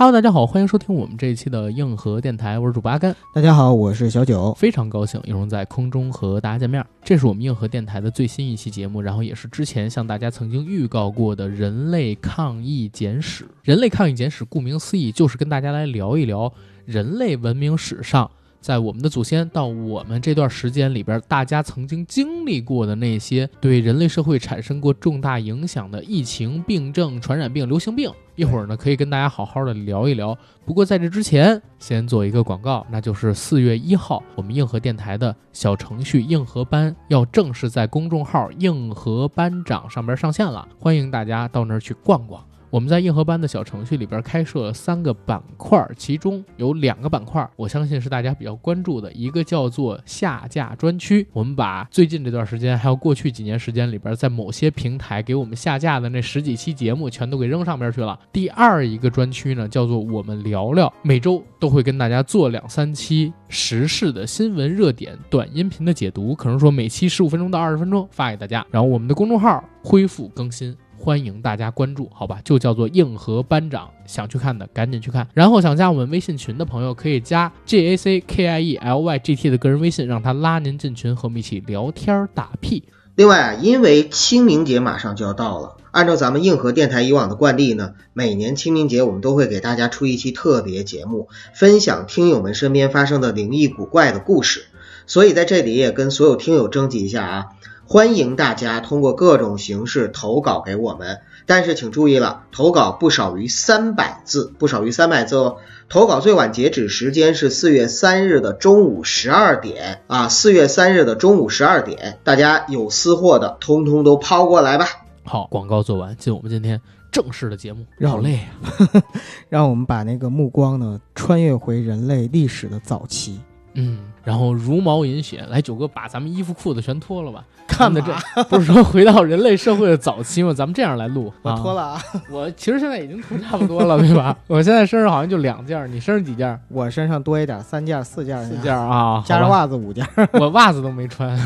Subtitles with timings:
[0.00, 3.14] Hello，大家好，欢迎收听我们这一期的硬核电台，我是主播阿甘。
[3.34, 6.82] 大家好，我是小九，非常高兴有能在空中和大家见面。
[7.04, 13.44] 这是我们硬核电台的最新一期节目，然后也是之前向大家曾经预告过的《人类抗疫简史》。
[13.62, 16.50] 《人类抗疫简史》顾名思义，就是跟大家来聊一聊
[16.86, 18.30] 人类文明史上。
[18.60, 30.36] 在我们的祖先到我们这段时间里边，大家曾经经历过的那些对人类社会产生过重大影响的疫情、病症、传染病、流行病，一会儿呢可以跟大家好好的聊一聊。
[30.66, 42.44] 不过在这之前，先做一个广告，那就是四月一号，我们硬核电台的小程序硬核班要正式在公众号硬核班长上边上线了，欢迎大家到那儿去逛逛。
[42.70, 58.16] 我们在硬核班的小程序里边开设了三个板块，其中有两个板块，我相信是大家比较关注的，一个叫做下架专区，我们把最近这段时间还有过去几年时间里边在某些平台给我们下架的那十几期节目全都给扔上边去了。
[58.32, 68.64] 第二一个专区呢叫做我们聊聊，每周都会跟大家做两三期时事的新闻热点短音频的解读，可能说每期十五分钟到二十分钟发给大家。
[68.70, 70.76] 然后我们的公众号恢复更新。
[71.02, 75.26] 欢迎大家关注，好吧，就叫做硬核班长，想去看的赶紧去看。
[75.32, 82.84] 然后想加我们微信群的朋友，可以加 J A C K I E L Y G T 的个人微信，让他拉您进群，和我们一起聊天打屁。
[83.14, 94.66] 另外啊，因为清明节马上就要到了，按照咱们硬核电台以往的惯例呢，每年清明节我们都会给大家出一期特别节目，分享听友们身边发生的灵异古怪的故事。
[95.06, 97.46] 所以在这里也跟所有听友征集一下啊。
[97.92, 105.56] 欢迎大家通过各种形式投稿给我们，但是请注意了，投稿不少于三百字，不少于三百字哦。
[105.88, 114.86] 投稿最晚截止时间是四月三日的中午十二点啊，四月三日的中午十二点，大家有私货的，通通都抛过来吧。
[115.24, 117.84] 好，广告做完，进我们今天正式的节目。
[118.06, 119.02] 好累啊，
[119.50, 123.40] 让我们把那个目光呢穿越回人类历史的早期。
[123.74, 123.98] 嗯。
[124.22, 127.44] 然后茹毛饮血，来九哥把咱们衣服裤子全脱了吧？
[127.66, 128.12] 看的这
[128.44, 130.52] 不是说回到人类社会的早期吗？
[130.52, 132.02] 咱们这样来录，我脱了啊！
[132.30, 134.36] 我其实现在已经脱差不多了，对吧？
[134.48, 136.58] 我现在身上好像就两件，你身上几件？
[136.68, 140.06] 我身上多一点，三件、四件、四件啊，加上袜子五件。
[140.34, 141.38] 我袜子都没穿，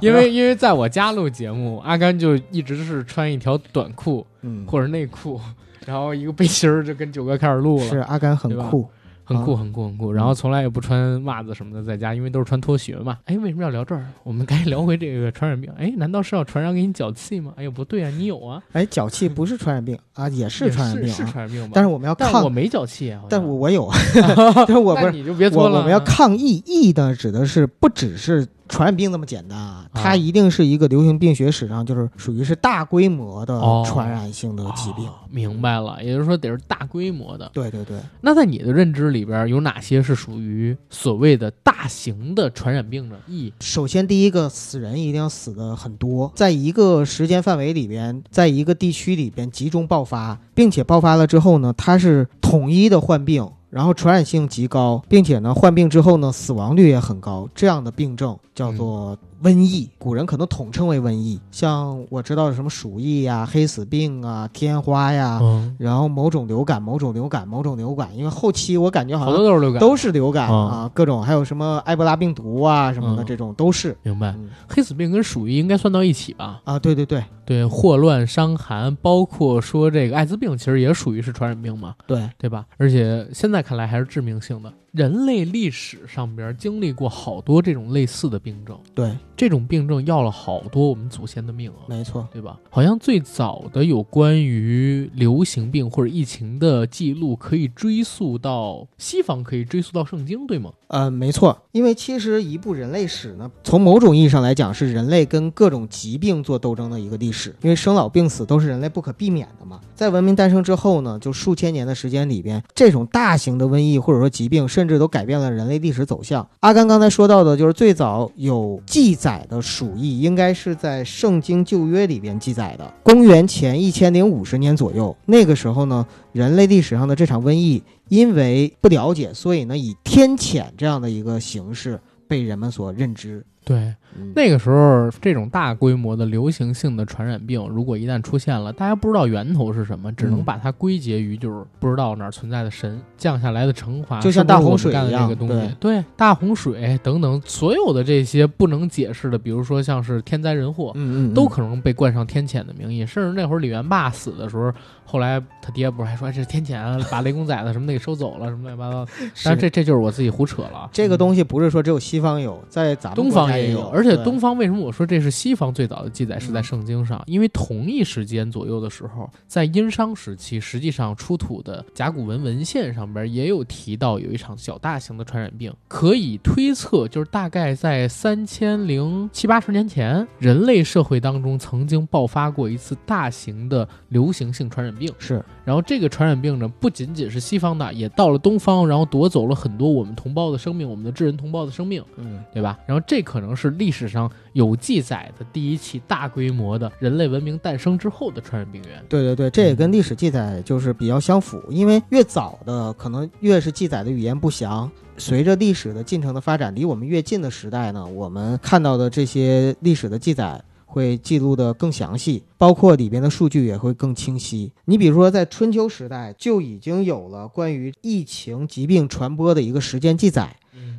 [0.00, 5.40] 因为因为在我家录节目，阿甘就一直是穿一条短裤，嗯，或者内裤，
[5.86, 7.84] 然后一个背心儿就跟九哥开始录了。
[7.84, 8.86] 是阿甘很酷。
[9.26, 10.12] 很酷，很酷，很酷。
[10.12, 13.18] 然后从来也不穿袜子什么的，在家，因为都是穿拖鞋嘛。
[13.24, 14.06] 哎，为什么要聊这儿？
[14.22, 15.68] 我们赶紧聊回这个传染病。
[15.76, 17.52] 哎，难道是要传染给你脚气吗？
[17.56, 18.62] 哎呦，不对啊，你有啊。
[18.72, 21.68] 哎，脚气不是传染病啊，也是传染病，是传染病。
[21.74, 23.22] 但是我们要抗，我没脚气啊。
[23.28, 23.90] 但我我有，
[24.54, 25.78] 但是我不是，你就别脱了。
[25.78, 28.46] 我们要抗疫，疫呢指的是不只是。
[28.68, 29.88] 传染病那么简单啊？
[29.94, 35.08] 它一定是一个流行病学史上就是属于是大规模的传染性的疾病。
[35.30, 37.50] 明白了，也就是说得是大规模的。
[37.52, 37.98] 对对对。
[38.20, 43.16] 那在你的认知里边，有哪些是属于所谓的大型的传染病呢？
[43.26, 53.48] 一，首先第一个死人一定要死的很多，在一个时间范围里边，在一个地区里边集中爆发，并且爆发了之后呢，它是统一的患病。
[53.68, 57.48] 然后传染性极高，并且呢，患病之后呢，死亡率也很高。
[57.54, 61.38] 这样的病症叫做瘟疫，古人可能统称为瘟疫。
[61.50, 65.40] 像我知道的什么鼠疫呀、黑死病啊、天花呀，
[65.78, 68.16] 然后某种流感、某种流感、某种流感。
[68.16, 73.96] 因为后期我感觉好像都是流感，都是流感啊，各种还有什么埃博拉病毒啊什么的，这种都是。
[74.02, 74.34] 明白。
[74.68, 76.60] 黑死病跟鼠疫应该算到一起吧？
[76.64, 77.22] 啊，对对对。
[77.44, 81.94] 对，霍乱、伤寒，包括说这个艾滋病，其实也属于是传染病嘛？
[82.04, 82.64] 对，对吧？
[82.76, 84.72] 而且现在看来还是致命性的。
[84.96, 92.58] 人类历史上边经历过好多这种类似的病症，对，这种病症要了好多我们祖先的命啊，没错，对吧？
[92.70, 100.72] 好像最早的有关于流行病或者疫情的记录，可以追溯到西方，可以追溯到圣经，对吗？
[100.88, 109.78] 呃，没错，因为其实一部人类史呢，从某种意义上来讲，是人类跟各种疾病做斗争的一个历史，因为生老病死都是人类不可避免的嘛。
[109.94, 116.48] 在文明诞生之后呢，就数千年的时间里边，这种大型的瘟疫或者说疾病，甚甚至都改变了人类历史走向。
[116.60, 125.16] 阿甘刚才说到的，就是最早有记载的鼠疫，应该是在《圣经旧约》里边记载的，公元前一千零五十年左右。
[125.26, 133.44] 那个时候呢，人类历史上的这场瘟疫，因为不了解，所以呢，以天谴这样的一个形式被人们所认知。
[133.66, 133.76] 对，
[134.16, 134.32] 嗯。
[134.34, 140.44] 那个时候这种大规模的流行性的传染病，如果一旦出现了，大家不知道源头是什么，只能嗯。
[140.44, 146.04] 把它归结于就是不知道哪儿存在的神降下来的惩罚，就像大洪水一样这个东西，对。
[146.16, 154.72] 大洪水等等所有的这些不能解释的，比如说像是天灾人祸，嗯嗯，都可能被冠上天谴的名义，甚至那会儿李元霸死的时候，
[155.04, 159.04] 后来他爹不是还说哎这是天谴啊，把雷公崽子什么的给收走了，什么乱七八糟。
[159.44, 160.88] 但是这这就是我自己胡扯了。
[160.92, 161.18] 这个嗯。
[161.18, 167.22] 东西不是说只有西方有，在咱们东国家也有，而且东方为什么我说这是西方最早的记载是在嗯圣经上？
[167.26, 185.12] 因为同一时间左右的时候，在殷商时期，实际上出土的甲骨文文献上边也有提到有一场小大型的传染病，可以推测就是大概在三千零七八十年前，人类社会当中曾经爆发过一次大型的流行性传染病。
[185.18, 192.02] 是然后这个传染病呢，不仅仅是西方的，也到了东方，然后夺走了很多我们同胞的生命，我们的智人同胞的生命。
[192.16, 192.78] 嗯对吧？
[192.86, 199.00] 然后这可能可能是历史上有记载的第一起大规模的人类文明诞生之后的传染病源。
[199.08, 204.90] 对对对，这也跟历史记载就是比较相符，因为越早的可能越是记载的语言不详。
[205.16, 214.72] 随着历史的进程的发展，离我们越近的时代呢，我们看到的这些历史的记载会记录的更详细，包括里边的数据也会更清晰。
[214.86, 220.56] 你比如说，在春秋时代就已经有了关于疫情疾病传播的一个时间记载。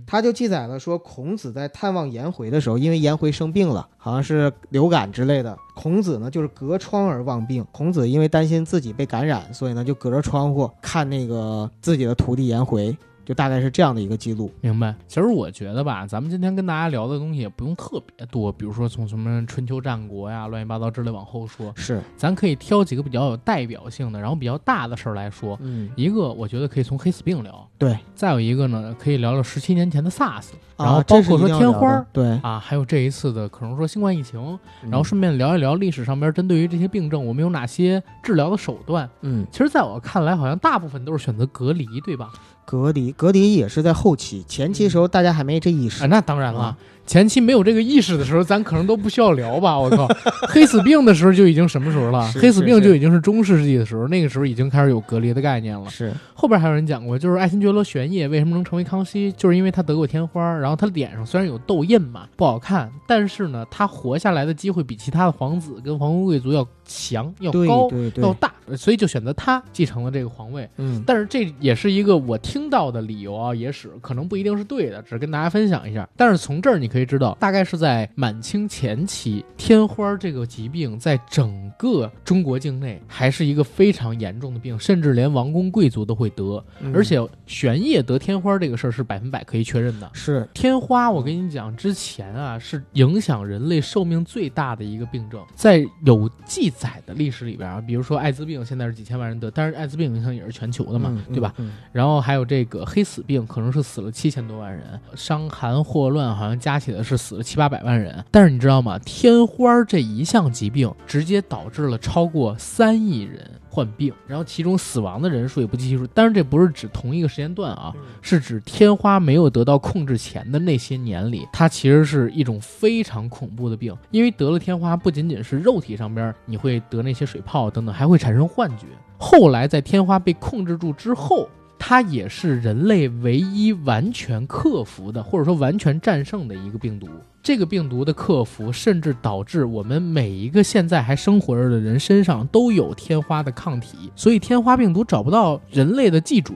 [0.10, 7.66] 他就记载了说，孔子在探望颜回的时候，因为颜回生病了，好像是流感之类的，孔子呢就是隔窗而望病。
[7.74, 14.50] 孔子因为担心自己被感染，所以呢就隔着窗户看那个自己的徒弟颜回，就大概是这样的一个记录。
[14.62, 14.96] 明白。
[15.06, 25.58] 其实我觉得吧，咱们今天跟大家聊的东西也不用特别多，比如说从什么春秋战国呀、乱七八糟之类往后说，是，咱可以挑几个比较有代表性的，然后比较大的事儿来说。
[25.62, 34.40] 嗯，一个我觉得可以从黑死病聊，对，再有一个呢，可以聊聊十七年前的 SARS，然后包括说天花儿对，啊，还有这一次的可能说新冠疫情，
[34.82, 39.08] 然然后顺便聊一聊历史上边针对于这些病症，我们有哪些治疗的手段。
[39.22, 42.32] 嗯，其实，在我看来，好像大部分都是选择隔离，对吧？
[42.70, 46.04] 隔离隔离也是在后期，前期时候大家还没这意识。
[46.04, 46.60] 啊，那当然了。
[46.60, 49.80] 啊，前期没有这个意识的时候，咱可能都不需要聊吧。
[49.80, 50.06] 我靠，
[50.50, 52.30] 黑死病的时候就已经什么时候了？
[52.34, 55.90] 黑死病就已经是中世纪的时候，那个时候已经开始有隔离的概念了。
[55.90, 70.70] 是，后边还有人讲过，就是爱新觉罗玄烨为什么能成为康熙，就是因为他得过天花，然后他脸上虽然有痘印嘛，不好看，但是呢，他活下来的机会比其他的皇子跟皇宫贵族要强、要对高、对对要，大，所以就选择他继承了这个皇位。
[70.76, 76.08] 嗯，但是这也是一个我听到的理由啊，野史可能不一定是对的，只是跟大家分享一下。
[76.18, 86.64] 但是从这儿你可以知道，大概是在满清前期，天花这个疾病在整个中国境内还是一个非常严重的病，甚至连王公贵族都会得。
[86.82, 90.10] 嗯而且玄烨得天花这个事儿是百分百可以确认的。
[90.14, 101.54] 是天花，我跟你讲，之前啊是影响人类寿命最大的一个病症，在有记载的历史里边啊，比如说艾滋病，现在是几千万人得，但是艾滋病影响也是全球的嘛，嗯对吧？？
[101.58, 108.24] 嗯然后还有这个黑死病，可能是死了七千多万人，伤寒霍乱好像加起来是死了七八百万人。
[108.32, 109.00] 但是你知道吗？
[109.00, 116.06] 天花这一项疾病直接导致了超过三亿人患病，然后其中死亡的人数也不计其数。
[116.08, 123.96] 当然，这不是指同一个时间段啊，嗯是指天花没有得到控制前的那些年里，它其实是一种非常恐怖的病。
[124.12, 128.86] 因为得了天花，不仅仅是肉体上边你会得那些水泡等等，还会产生幻觉。
[129.20, 131.48] 后来在天花被控制住之后，
[131.80, 137.08] 它也是人类唯一完全克服的，或者说完全战胜的一个病毒。
[137.44, 146.54] 这个病毒的克服，甚至导致我们每一个现在还生活着的人身上都有天花的抗体，所以天花病毒找不到人类的寄主，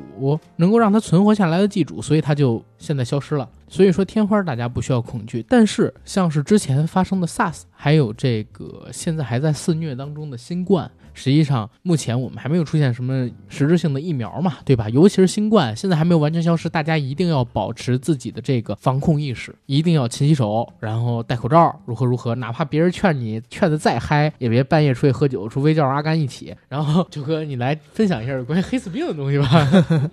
[0.58, 3.48] 能够让它存活下来的寄主，所以它就现在消失了。
[3.70, 14.90] 所以说天花大家不需要恐惧，但是像是之前发生的 SARS，还有这个现在还在肆虐当中的新冠，实际上目前我们还没有出现什么实质性的疫苗嘛，对吧？
[14.90, 26.56] 尤其是新冠现在还没有完全消失，大家一定要保持自己的这个防控意识，一定要勤洗手，然后戴口罩，如何如何，哪怕别人劝你劝的再嗨，也别半夜出去喝酒，除非叫上阿甘一起。
[26.70, 29.68] 然后九哥，你来分享一下关于黑死病的东西吧。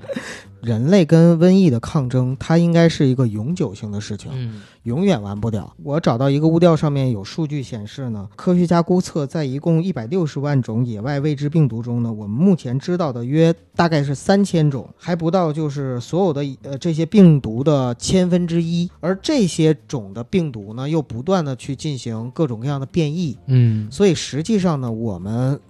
[0.62, 4.30] 人类跟瘟疫的抗争，它应该是一个永久性的事情。
[4.34, 5.74] 嗯永远完不了。
[5.82, 18.90] 我找到一个物调上面有数据显示呢，科学家估测在一共一百六十万种野外未知病毒中呢，我们目前知道的约大概是三千种，还不到就是所有的呃这些病毒的千分之一。
[19.00, 25.60] 而这些种的病毒呢，又不断的去进行各种各样的变异，嗯所以实际上呢，我们。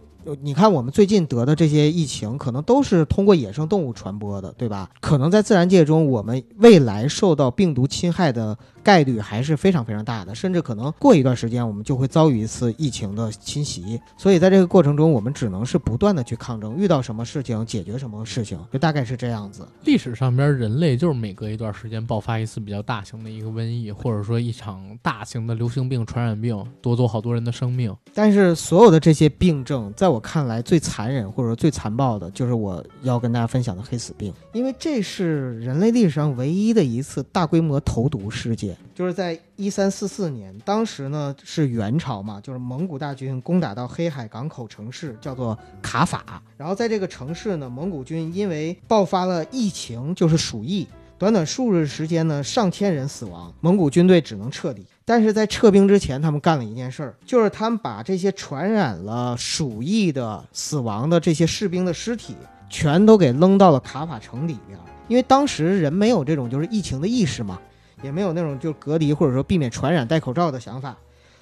[0.42, 4.90] 你看，我们最近得的这些疫情，可能都是通过野生动物传播的，对吧？
[5.00, 8.56] 可能在自然界中，我们未来受到病毒侵害的
[8.88, 14.00] 概率还是非常非常大的，甚至可能过一段时间我们就会遭遇一次疫情的侵袭。
[14.16, 19.68] 所以在这个过程中，我们只能是不断的去抗争，遇到什么事情解决什么事情，就大概是这样子。
[19.85, 27.95] 历史上边人类就是每隔一段时间爆发一次比较大型的一个瘟疫，或者说一场大型的流行病、传染病，夺走好多人的生命。
[28.14, 50.87] 但是所有的这些病症，在我看来最残忍或者说最残暴的，就是我要跟大家分享的黑死病，因为这是人类历史上唯一的一次大规模投毒事件，就是在一三四四年，当时呢是元朝嘛，就是蒙古大军攻打到黑海港口城市，叫做卡法，然后在这个城市呢，蒙古军因为爆发了疫情，就是鼠疫。
[51.16, 54.87] 短短数日时间呢，上千人死亡，蒙古军队只能撤离。
[55.04, 61.11] 但是在撤兵之前，他们干了一件事儿，就是他们把这些传染了鼠疫的死亡。
[61.11, 62.37] 的这些士兵的尸体，
[62.70, 64.78] 全都给扔到了卡法城里边。
[65.08, 67.58] 因为当时人没有这种就是疫情的意识嘛，
[68.02, 70.96] 也没有那种就隔离或者说避免传染戴口罩的想法，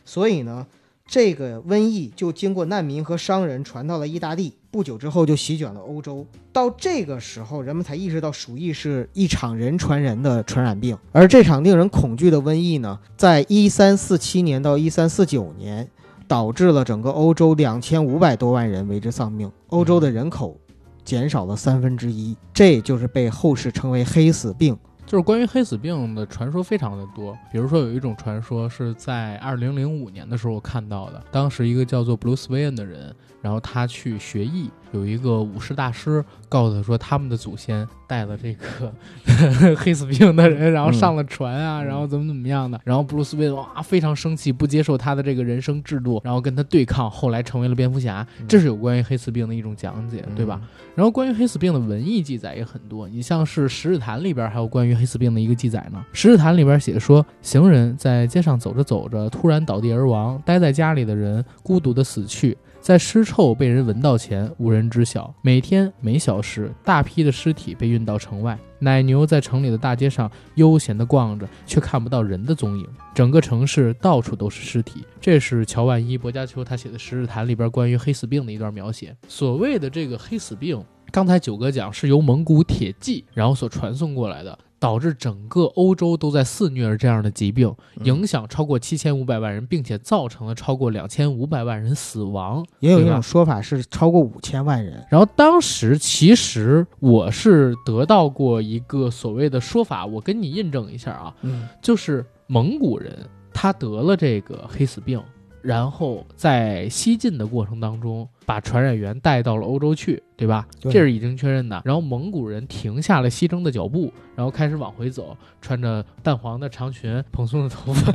[0.04, 0.66] 所以呢。
[1.08, 6.26] 这个瘟疫就经过难民和商人传到了意大利，不久之后就席卷了欧洲。
[6.52, 10.98] 到这个时候，人们才意识到鼠疫是一场人传人的传染病。
[11.12, 15.88] 而这场令人恐惧的瘟疫呢，在一三四七年到一三四九年，
[16.26, 20.58] 导致了整个欧洲两千五百多万人为之丧命，欧洲的人口
[21.04, 22.36] 减少了三分之一。
[22.52, 24.76] 这就是被后世称为“黑死病”。
[25.06, 33.14] 就是关于黑死病的传说非常的多，比如说有一种传说是在二零零五年的时候看到的，当时一个叫做布鲁斯韦恩的人，
[33.46, 38.92] 然后他去学艺，有一个武士大师告诉他说，他们的祖先带了这个
[39.78, 50.60] 黑死病的人，然后上了船啊，然后怎么怎么样的，然后布鲁斯韦恩哇非常生气，不接受他的这个人生制度，然后跟他对抗，后来成为了蝙蝠侠，这是有关于黑死病的一种讲解，对吧？
[50.96, 56.04] 然后关于黑死病的文艺记载也很多，你像是《十日谈》里边还有关于黑死病的一个记载呢。
[56.18, 65.34] 《十日谈》里边写说，行人在街上走着走着，突然倒地而亡；待在家里的人孤独的死去，在尸臭被人闻到前，无人知晓。
[65.42, 72.86] 每天每小时，大批的尸体被运到城外，奶牛在城里的大街上悠闲地逛着，却看不到人的踪影。
[73.12, 75.04] 整个城市到处都是尸体。
[75.20, 79.16] 这是乔万一·薄伽丘他写的《十日谈》里边关于黑死病的一段描写。
[79.26, 80.80] 所谓的这个黑死病。
[81.12, 92.64] 刚才九哥讲是由蒙古铁骑然后所传送过来的，导致整个欧洲都在肆虐这样的疾病，影响超过七千五百万人，并且造成了超过两千五百万人死亡。
[92.80, 95.04] 也有一种说法是超过五千万人。
[95.10, 103.14] 然后当时其实我是得到过一个所谓的说法，我跟你印证一下啊，嗯，就是蒙古人
[103.52, 105.22] 他得了这个黑死病。
[105.62, 110.66] 然后在西进的过程当中，把传染源带到了欧洲去，对吧？
[110.80, 111.82] 这是已经确认的。
[111.84, 118.12] 然后蒙古人停下了西征的脚步，然后开始往回走，穿着淡黄的长裙，蓬松的头发。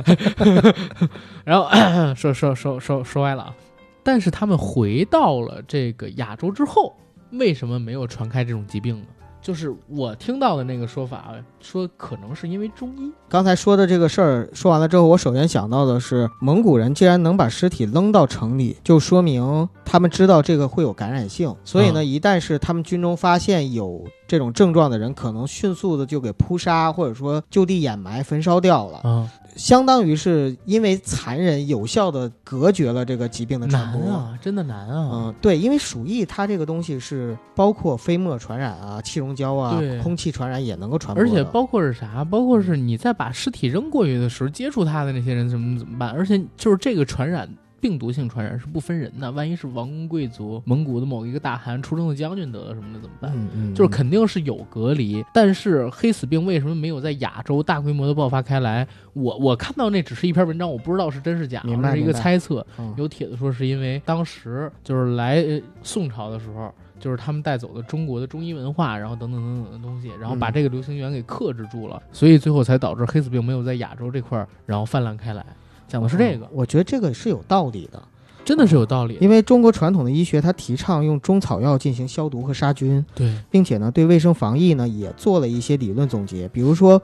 [1.44, 1.68] 然后
[2.14, 3.54] 说说说说说歪了啊！
[4.02, 6.96] 但是他们回到了这个亚洲之后，
[7.32, 9.06] 为什么没有传开这种疾病呢？
[9.42, 13.12] 就是我听到的那个说法，说可能是因为中医。
[13.28, 29.00] 刚才说的这个事儿说完了之后，我首先想到的是，蒙古人既然能把尸体扔到城里，就说明他们知道这个会有感染性，所以呢，一旦是他们军中发现有这种症状的人，可能迅速的就给扑杀，或者说就地掩埋、焚烧掉了。
[29.02, 29.28] 嗯。
[29.56, 35.10] 相当于是因为残忍有效的隔绝了这个疾病的传播啊，真的难啊。
[35.12, 41.22] 嗯，对，因为鼠疫它这个东西是包括飞沫传染啊、气溶胶啊、空气传染也能够传播。
[41.22, 42.24] 而且包括是啥？
[42.24, 46.10] 包括是你在把尸体扔过去的时候，接触它的那些人怎么怎么办？
[46.10, 47.48] 而且就是这个传染。
[47.82, 53.32] 病毒性传染是不分人的，万一是王公贵族、蒙古的某一个大汗出征的将军得了什么的怎么办？
[53.34, 55.22] 嗯嗯，就是肯定是有隔离。
[55.34, 58.86] 但是黑死病为什么没有在亚洲大规模的爆发开来？
[59.14, 61.60] 我我看到那只是一篇文章，我不知道是真是假，
[61.90, 62.64] 是一个猜测。
[62.96, 65.44] 有帖子说是因为当时就是来
[65.82, 75.44] 宋朝的时候，就是他们带走了中国的中医文化，然后等等等等的东西，然后把这个流行源给克制住了，所以最后才导致黑死病没有在亚洲这块然后泛滥开来。
[75.92, 78.02] 讲的是这个，我觉得这个是有道理的。
[78.44, 86.48] 真的是有道理，因为中国传统的医学，它提倡用中草药进行消毒和杀菌，对，并且呢，对卫生防疫呢也做了一些理论总结。
[86.48, 87.00] 比如说，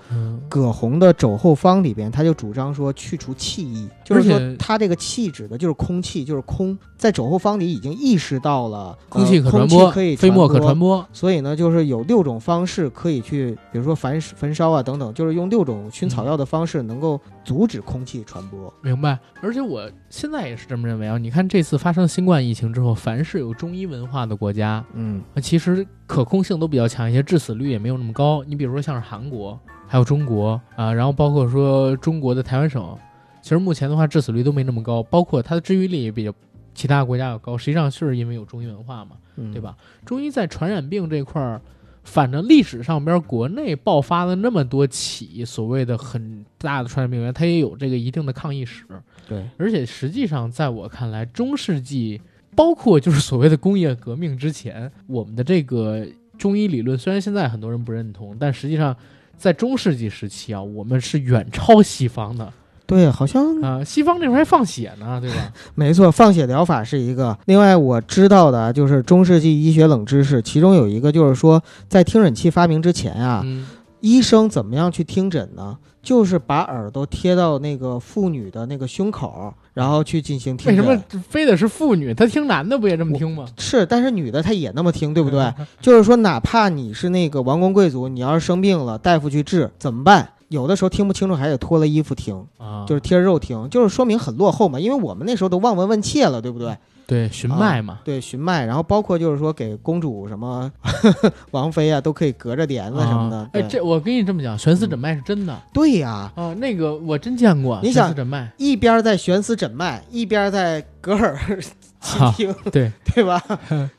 [0.48, 18.72] 葛洪的《肘后方》里边，他就主张说去除气意，就是说他这个气指的就是空气，就是空，在肘后方里已经意识到了空气可传播，可以飞沫可传播，所以呢，就是有六种方式可以去，比如说焚焚烧啊等等，就是用六种熏草药的方式能够阻止空气传播。
[18.82, 19.16] 明白。
[19.40, 21.27] 而且我现在也是这么认为啊，你。
[21.28, 28.42] 你看这次发生新冠疫情之后，凡是有中医文化的国家，嗯那其实可控性都比较强一些，致死率也没有那么高。
[28.44, 32.96] 你比如说像是韩国，还有中国啊，然后包括说中国的台湾省，
[33.42, 36.32] 其实目前的话致死率都没那么高，包括它的治愈率也比较
[36.72, 37.58] 其他国家要高。
[37.58, 39.60] 实际上是因为有中医文化嘛，嗯，对？
[39.60, 39.76] 吧？
[40.06, 41.60] 中医在传染病这块儿，
[42.04, 48.84] 反正历史上边国内爆发了那么多起所谓的很大的传染病源，它也有这个一定的抗疫史。
[49.28, 52.20] 对，而且实际上，在我看来，中世纪
[52.54, 58.96] 包括就是所谓的工业革命之前，我们的这个中医理论虽然现在很多人不认同，但实际上
[59.36, 62.52] 在中世纪时期啊，我们是远超西方的
[62.86, 65.52] 对，好像啊、西方那边还放血呢，对吧？
[65.76, 67.38] 没错，放血疗法是一个。
[67.44, 73.66] 另外，我知道的啊就是中世纪医学冷知识，其中有一个就是说，在听诊器发明之前啊，嗯，
[74.00, 75.76] 医生怎么样去听诊呢？
[76.02, 80.86] 就是把耳朵贴到那个妇女的那个胸口，然后去进行听诊。
[80.86, 82.14] 为什么非得是妇女？
[82.14, 83.46] 她听男的不也这么听吗？
[83.58, 85.52] 是，但是女的她也那么听，对不对？
[85.80, 90.28] 就是说，哪怕你是那个王公贵族，你要是生病了，大夫去治怎么办？
[90.48, 94.80] 有的时候听不清楚，还得脱了衣服听，啊，就是贴着肉听，就是说明很落后嘛。
[94.80, 96.74] 因为我们那时候都望闻问切了，对不对？
[97.08, 98.00] 对寻脉嘛。
[98.04, 100.70] 对，寻脉，然后包括就是说给公主什么
[101.52, 103.38] 王妃啊，都可以隔着帘子什么的。
[103.38, 107.80] 啊哎，对这我跟你这么讲，悬丝诊脉是真的对呀，啊，那个我真见过。
[107.82, 111.36] 你想悬丝诊脉，一边在悬丝诊脉，一边在隔耳
[112.00, 113.42] 倾听，对， 对吧？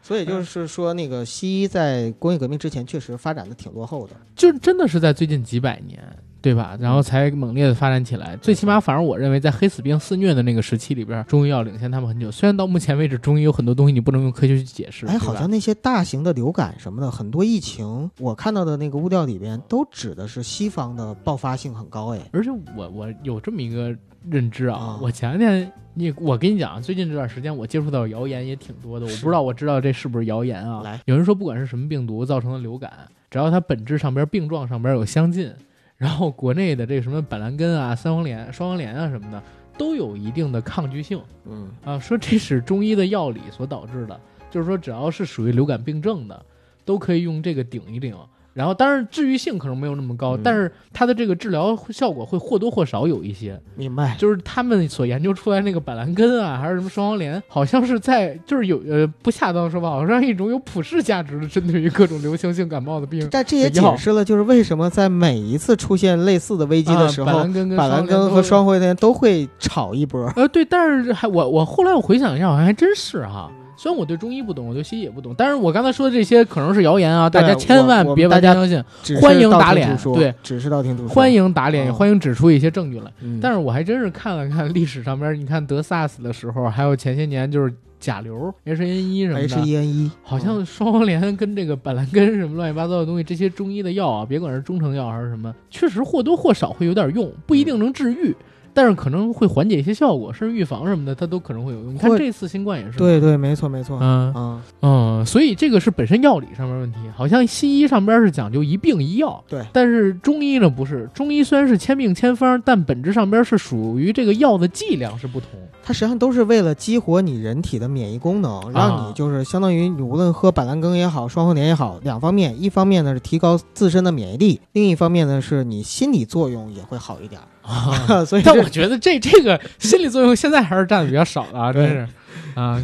[0.01, 4.13] 所以就是说，那个西医在工业革命之前确实发展的挺落后的。
[4.35, 5.99] 就真的是在最近几百年，
[6.41, 6.77] 对吧？
[6.79, 8.35] 然后才猛烈的发展起来。
[8.37, 12.31] 最起码，反正我认为，在黑死病肆虐的那个时期里边，中医药领先他们很久。
[12.31, 22.13] 虽然到目前为止，中医有很多东西你不能用科学去解释，哎，好像那些大型的流感什么的，很多疫情，我看到的那个物料里边都指的是西方的爆发性很高。
[22.15, 23.95] 哎，而且我我有这么一个
[24.29, 30.81] 认知啊，啊我前两天你我跟你讲啊，最近这段时间我接触到谣言也挺多的，我不知道我知道这是不是谣言啊？
[30.83, 32.91] 来，有人说不管是什么病毒造成的流感，
[33.29, 35.51] 只要它本质上边病状上边有相近，
[35.99, 39.43] 然后国内的这个什么板蓝根啊、三黄连、双黄连啊什么的，
[39.77, 46.45] 都有一定的抗拒性嗯，啊，说这是中医的药理所导致的，就是说只要是属于流感病症的，
[46.85, 48.15] 都可以用这个顶一顶。
[48.53, 53.59] 然后，当然治愈性可能没有那么高，嗯但是它的这个治疗效果会或多或少有一些。
[53.75, 54.15] 明白。
[54.17, 63.25] 就是他们所研究出来那个板蓝根啊，还是什么双黄连，好像是在就是有呃不恰当说法，好像一种有普世价值的，针对于各种流行性感冒的病。
[63.31, 70.29] 但这也解释了，就是为什么在每一次出现类似的危机的时啊、板候，蓝根跟板蓝根和双双黄连都会炒一波。
[70.35, 73.49] 呃对，但是还我我后来我回想一下，好像还真是哈。
[73.81, 81.15] 虽然我对中医不懂，我对西医也不懂，但是我刚才说的这些可能是谣言啊，大家千万别我我们大家完全相信，欢迎打脸说对，只是道听途说。
[81.15, 83.09] 欢迎打脸，也啊欢迎指出一些证据来。
[83.21, 98.35] 嗯，但是我还真是看了看历史上边，你看得 SARS 的时候，还有前些年就是甲流、H1N1 什么 H 的，一 N 一好像双黄连跟这个板蓝根什么乱七八糟的东西，这些中医的药啊，别管是中成药还是什么，确实或多或少会有点用，不一定能治愈，
[98.79, 101.93] 但是可能会缓解一些效果，甚至预防什么的，它都可能会有用。
[101.93, 103.99] 你看这次新冠也是，，对对，没错没错。
[104.01, 115.49] 嗯嗯，嗯，所以这个是本身药理上面问题，好像西医上边是讲究一病一药，对但是中医呢不是，中医虽然是千病千方，但本质上边是属于这个药的剂量是不同。
[115.83, 127.41] 它实际上都是为了激活你人体的免疫功能，让你就是相当于你无论喝板蓝根也好，双黄连也好，两方面，一方面呢是提高自身的免疫力，另一方面呢是你心理作用也会好一点。
[127.61, 132.07] 啊， 所以但我觉得这这个心理作用现在还是占的比较少的啊，真是
[132.55, 132.81] 啊，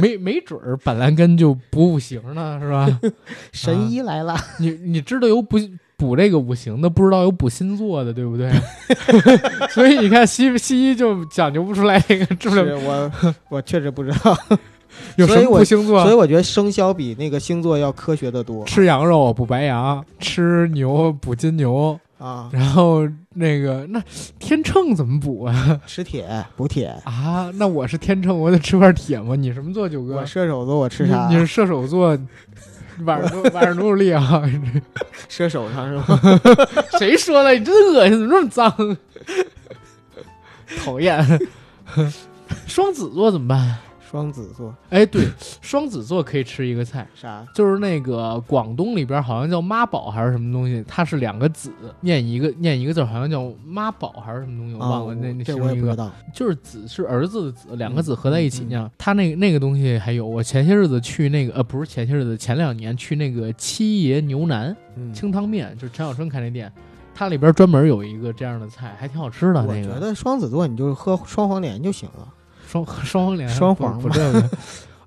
[0.00, 2.88] 没没准儿板蓝根就补五行呢，是吧？
[3.52, 5.58] 神医来了，你你知道有补
[5.96, 8.50] 补这个五行的，不知道有补星座的，对不对？
[9.70, 14.36] 所以你看西西医就讲究不出来这个治是疗我我确实不知道，
[15.16, 16.14] 有什么星座所以。
[16.14, 22.48] 我觉得生肖比那个星座要科学的多吃羊肉补白羊，吃牛补金牛，啊。
[22.52, 24.02] 然后那个那
[24.38, 25.80] 天秤怎么补啊？
[25.86, 29.34] 吃铁补铁，啊，那我是天秤，我得吃块铁吗？
[29.34, 30.26] 你什么座，九哥我？
[30.26, 31.34] 射手座我吃啥你？
[31.34, 32.16] 你是射手座，
[33.04, 34.42] 晚上多晚上多努力啊！
[35.28, 36.20] 射手上是吗？
[36.98, 37.52] 谁说的？
[37.52, 38.96] 你真恶心，怎么这么脏？
[40.84, 41.26] 讨厌。
[42.66, 43.78] 双子座怎么办？
[44.12, 45.26] 双子座哎，对，
[45.62, 47.44] 双子座可以吃一个菜，啥？
[47.54, 51.72] 就是那个广东里边好像叫妈宝还是什么东西，它是两个子，
[52.02, 55.14] 念一个念一个字，好像叫妈宝还是什么东西，我忘了。
[55.14, 56.10] 啊那那这我也不知道。
[56.34, 58.90] 就是子是儿子的子，两个子合在一起嗯嗯念。
[58.98, 66.70] 它那个那个东西还有，我前些日子去那个呃，不是前些日子，前两年去那个七爷牛腩嗯，清汤面，就是陈小春开那店，
[67.14, 69.64] 它里边专门有一个这样的菜，还挺好吃的。
[69.64, 72.28] 我觉得双子座你就喝双黄连就行了。
[72.72, 74.50] 双 双黄连，双黄嘛不这个。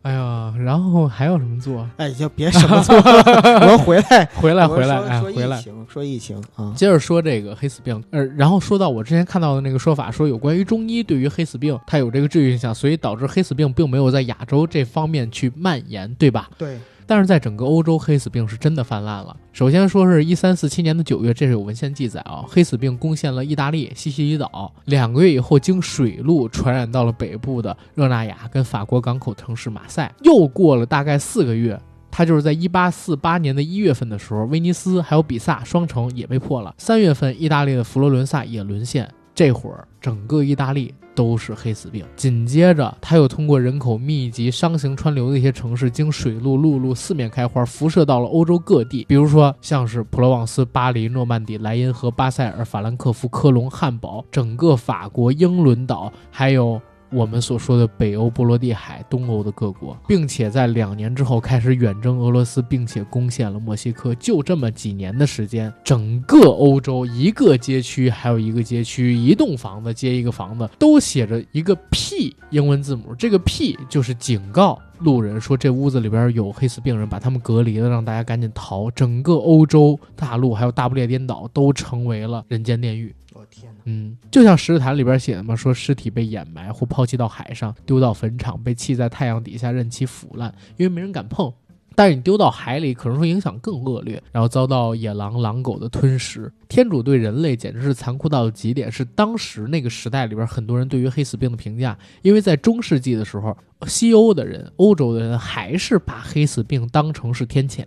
[0.04, 1.90] 哎呀，然后还有什么做？
[1.98, 5.62] 哎，就别什么做了，我要回来， 回来，回来，哎，回来疫。
[5.64, 16.52] 情，说疫情啊，接着说这个黑死病，呃，然后说到我之前看到的那个说法，说有关于中医对于黑死病它有这个治愈影响，所以导致黑死病并没有在亚洲这方面去蔓延，对吧？
[16.56, 19.36] 对，但是在整个欧洲，黑死病是真的泛滥了。
[19.54, 30.14] 首先说是一三四七年的九月，这是有文献记载啊，黑死病攻陷了意大利西西里岛，两个月以后经水路传染到了北部的热那亚跟法国港口城市马赛。
[30.24, 36.74] 又过了大概四个月，它就是在一八四八年的一月份的时候，威尼斯还有比萨双城也被破了。
[36.78, 39.10] 三月份，意大利的佛罗伦萨也沦陷。
[39.34, 42.06] 这会儿，整个意大利都是黑死病。
[42.16, 49.06] 紧接着，他又通过人口密集、商行川流的一些城市，经水路、陆路四面开花，辐射到了欧洲各地。
[49.08, 56.82] 比如说，像是普罗旺斯、巴黎、诺曼底、莱茵河、巴塞尔、法兰克福、科隆、汉堡，整个法国、英伦岛，还有。
[57.16, 64.14] 我们所说的北欧波罗的海、东欧的各国，并且在两年之后开始远征俄罗斯，并且攻陷了墨西哥。
[64.16, 73.16] 就这么几年的时间，整个欧洲一个街区还有一个街区，一栋房子接一个房子，都写着一个 P 英文字母。
[73.16, 78.92] 这个 P 就是警告路人说这屋子里边有黑死病人，把他们隔离了，让大家赶紧逃。
[78.92, 83.16] 整个欧洲大陆还有大不列颠岛都成为了人间炼狱。
[83.34, 91.54] 我天，嗯，就像《石谈》里边写的嘛，说尸体被掩埋或抛弃到海上，丢到坟场，被弃在太阳底下任其腐烂，因为没人敢碰。
[91.98, 96.52] 但是你丢到海里，可能说影响更恶劣，然后遭到野狼、狼狗的吞食。
[96.68, 101.98] 天主对人类简直是残酷到极点，是当时那个时代里边很多人对于黑死病的评价。
[102.22, 103.56] 因为在中世纪的时候，
[103.88, 107.86] 西欧的人、欧洲的人还是把黑死病当成是天谴，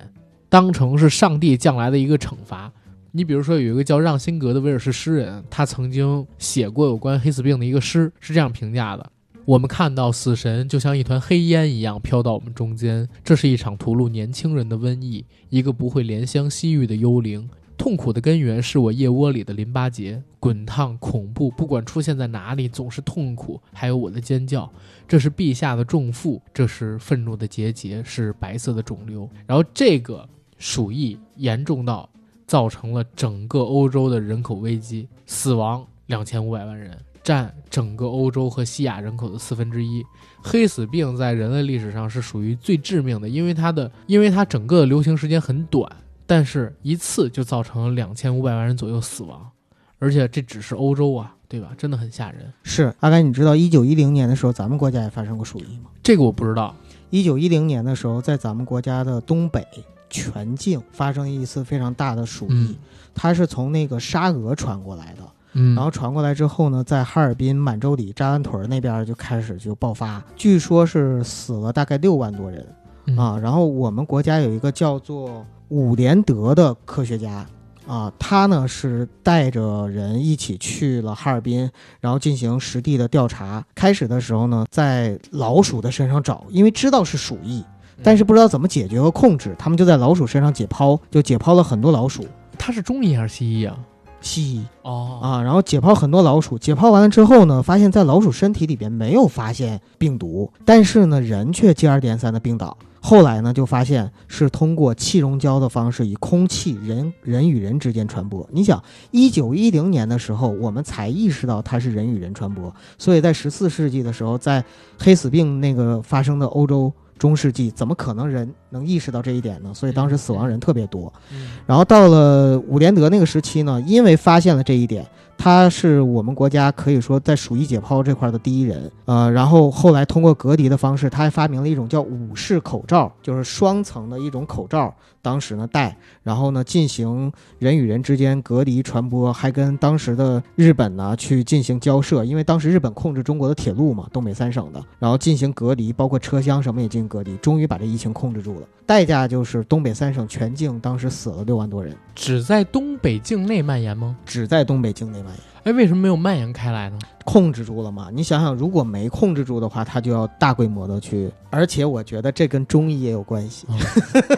[0.48, 2.72] 当成是上帝降来的一个惩罚。
[3.18, 9.10] 你比如说，有一个叫让辛格的威尔士诗人，他曾经写过有关黑死病的一个诗，是这样评价的：
[9.44, 17.50] 我们看到死神就像一团黑烟一样飘到我们中间，这是一场屠戮年轻人的瘟疫，一个不会怜香惜玉的幽灵。
[17.76, 23.60] 痛苦的根源是我腋窝里的淋巴结，滚烫、恐怖，不管出现在哪里，总是痛苦。
[23.72, 24.72] 还有我的尖叫，
[25.08, 29.28] 这是陛下的重负，这是愤怒的结节，是白色的肿瘤。
[29.44, 32.08] 然后这个鼠疫严重到。
[32.48, 40.02] 造成了整个欧洲的人口危机，死亡两千五百万人，占整个欧洲和西亚人口的四分之一。
[40.42, 45.90] 黑死病在人类历史上是属于最致命的，因为它的，因为它整个的流行时间很短，
[46.26, 49.50] 但是一次就造成了两千五百万人左右死亡，
[49.98, 51.72] 而且这只是欧洲啊，对吧？
[51.76, 52.50] 真的很吓人。
[52.62, 55.90] 是阿甘，你知道一九一零年的时候，咱们国家也发生过鼠疫吗？
[56.02, 56.74] 这个我不知道。
[57.10, 59.66] 一九一零年的时候，在咱们国家的东北。
[60.08, 62.76] 全境发生一次非常大的鼠疫，嗯
[63.14, 65.22] 它是从那个沙俄传过来的，
[65.54, 72.64] 嗯，然后传过来之后呢，在哈尔滨、满洲里、扎兰屯那边就开始就爆发，据说是死了大概六万多人
[73.06, 73.38] 嗯啊。
[73.38, 77.44] 然后我们国家有一个叫做伍连德的科学家
[77.88, 81.68] 啊，他呢是带着人一起去了哈尔滨，
[82.00, 83.64] 然后进行实地的调查。
[83.74, 87.64] 开始的时候呢，在老鼠的身上找，因为知道是鼠疫。
[88.02, 92.24] 但是不知道怎么解决和控制，他们就在老鼠身上解剖，就解剖了很多老鼠。
[92.58, 93.78] 它是中医还是西医啊？
[94.20, 102.76] 西医哦啊，然后解剖很多老鼠，解剖完了之后呢，发现在老鼠身体里边没有发现病毒，但是呢，人却接二连三的病倒。
[103.00, 108.44] 后来呢，就发现是通过气溶胶的方式，以空气人人与人之间传播。
[108.50, 108.82] 你想，
[109.12, 114.64] 一九一零年的时候，我们才意识到它是人与人传播，所以在十四世纪的时候，在
[114.98, 116.92] 黑死病那个发生的欧洲。
[117.18, 119.74] 中世纪怎么可能人能意识到这一点呢？
[119.74, 121.12] 所以当时死亡人特别多。
[121.32, 128.90] 嗯然后到了伍连德那个时期呢，因为发现了这一点，他是我们国家可以说在鼠疫解剖这块的第一人。
[129.04, 134.94] 呃，然后后来通过隔离的方式，他还发明了一种叫五式口罩，就是双层的一种口罩。
[135.28, 148.66] 当时呢带，然后呢进行人与人之间隔离传播，还跟当时的日本呢去进行交涉，因为当时日本控制中国的铁路嘛，东北三省的，然后进行隔离，包括车厢什么也进行隔离，终于把这疫情控制住了。
[148.86, 154.16] 代价就是东北三省全境当时死了六万多人，只在东北境内蔓延吗？
[154.24, 155.40] 只在东北境内蔓延。
[155.68, 156.98] 哎，为什么没有蔓延开来呢？
[157.26, 158.08] 控制住了嘛？
[158.10, 163.66] 你想想，如果没控制住的话，它就要大规模的去，而且我觉得这跟中医也有关系，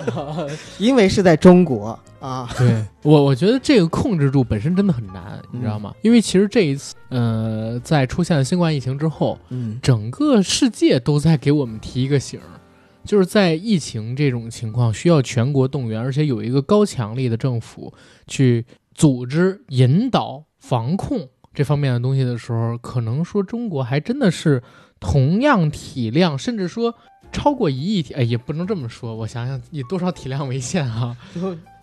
[0.77, 2.49] 因为是在中国啊。
[2.59, 5.95] 对我，我觉得这个控制住本身真的很难，你知道吗？
[6.03, 12.59] 因为其实这一次，呃，在出现了新冠疫情之后，嗯整个世界都在给我们提一个醒儿，
[13.05, 17.95] 就是在疫情这种情况需要全国动员，而且有一个高强力的政府
[18.27, 18.67] 去
[18.97, 24.63] 组织、引导、防控这方面的东西的时候，可能说中国还真的是
[25.01, 26.95] 同样体量，甚至说
[27.33, 29.17] 超过一亿体，哎，也不能这么说。
[29.17, 31.17] 我想想，以多少体量为限啊？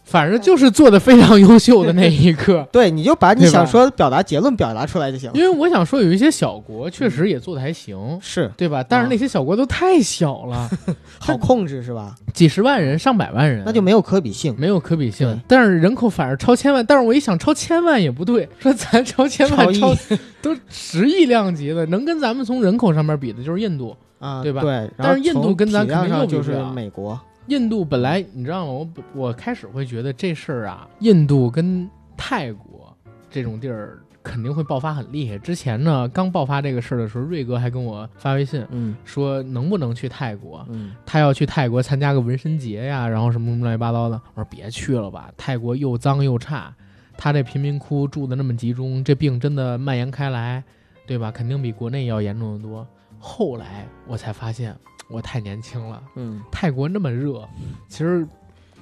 [0.08, 2.65] 就反正就是做的非常优秀的那一个。
[2.72, 5.38] 对，你就把你想说的表达结论表达出来就行了。
[5.38, 8.84] 因为我想说，有一些小国确实也做的还行，是对吧？
[8.88, 10.70] 但是那些小国都太小了，
[11.20, 12.15] 好控制是吧？
[12.34, 14.56] 几十万人、上百万人，那就没有可比性。
[14.58, 15.39] 没有可比性。
[15.48, 23.96] 但是人口反而超千万，但是我一想，超千万也不对，说咱超千万超超都十亿量级的，能跟咱们从人口上面比的就是印度。
[24.20, 28.72] 啊，对吧对，但是印度跟咱肯定就是美国，印度本来你知道吗？
[28.74, 32.96] 我我开始会觉得这事儿啊，印度跟泰国
[33.30, 35.38] 这种地儿肯定会爆发很厉害。
[35.38, 44.22] 之前呢，刚爆发这个事儿的时候，瑞哥还跟我发微信嗯说能不能去泰国，嗯，他要去泰国参加个纹身节呀，然后什么什么乱七八糟的。
[44.34, 46.76] 我说别去了吧，泰国又脏又差，
[47.18, 50.62] 他这贫民窟住的那么集中，这病真的蔓延开来，
[51.06, 51.32] 对吧？
[51.32, 52.86] 肯定比国内要严重的多。
[53.19, 54.75] 后来我才发现，
[55.10, 56.01] 我太年轻了。
[56.15, 57.47] 嗯，泰国那么热，
[57.88, 58.27] 其实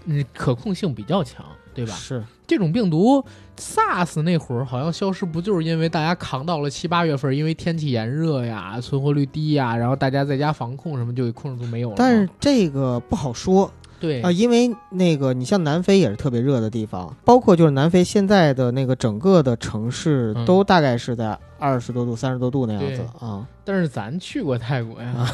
[0.06, 1.94] 嗯可控性比较强，对吧？
[1.94, 3.24] 是这种病毒
[3.58, 11.96] SARS 那会儿好像消失，不就是因为大家扛到了七八月份，因为天气炎热呀，存活率低呀，然后大家在家防控什么就给控制住没有了。
[11.98, 23.48] 但是这个不好说对啊、因为那个你像南非也是特别热的地方，包括就是南非现在的那个整个的城市嗯都大概是在二十多度、三十多度那样子对啊。
[23.64, 25.28] 但是咱去过泰国呀，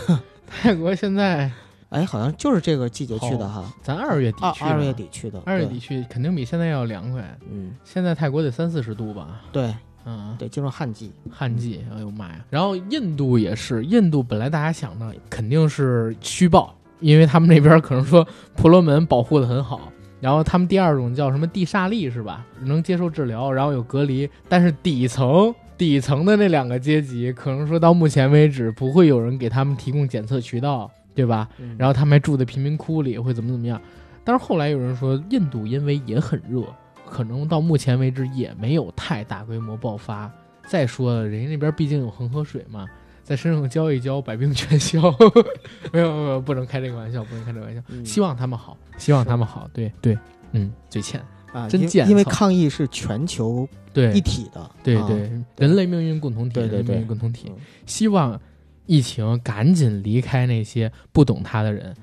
[0.48, 1.52] 泰国现在
[1.90, 7.38] 哎，好像就是这个季节去的哈，咱二月底去的，二月底去的，对二月底，去肯定比现在要凉快。
[7.52, 9.42] 嗯，现在泰国得三四十度吧？
[9.52, 12.46] 对嗯，对，进入旱季，旱季，哎呦妈呀！
[12.50, 22.46] 然后印度也是，印度本来大家想的肯定是虚报，因为他们那边可能说婆罗门保护的很好，然后他们第二种叫什么地煞利是吧？
[22.64, 31.50] 能接受治疗，然后有隔离，但是底层底层的那两个阶级，可能说到目前为止不会有人给他们提供检测渠道，对吧？
[31.58, 33.82] 嗯然后他们还住在贫民窟里，会怎么怎么样？
[34.24, 36.64] 但是后来有人说，印度因为也很热，
[37.10, 40.32] 可能到目前为止也没有太大规模爆发。
[40.68, 42.86] 再说了，人家那边毕竟有恒河水嘛，
[43.32, 45.02] 在身上浇一浇，百病全消。
[45.94, 47.82] 没有没有，不能开这个玩笑，不能开这个玩笑。
[47.88, 49.70] 嗯希望他们好，希望他们好。
[49.72, 50.18] 对对，
[50.52, 51.18] 嗯，嘴欠。
[51.54, 57.56] 啊，因真贱因为操抗疫是全球对一体的，啊对对，人类命运共同体，对对人类命运共同体嗯。
[57.86, 58.38] 希望
[58.86, 61.96] 疫情赶紧离开那些不懂他的人，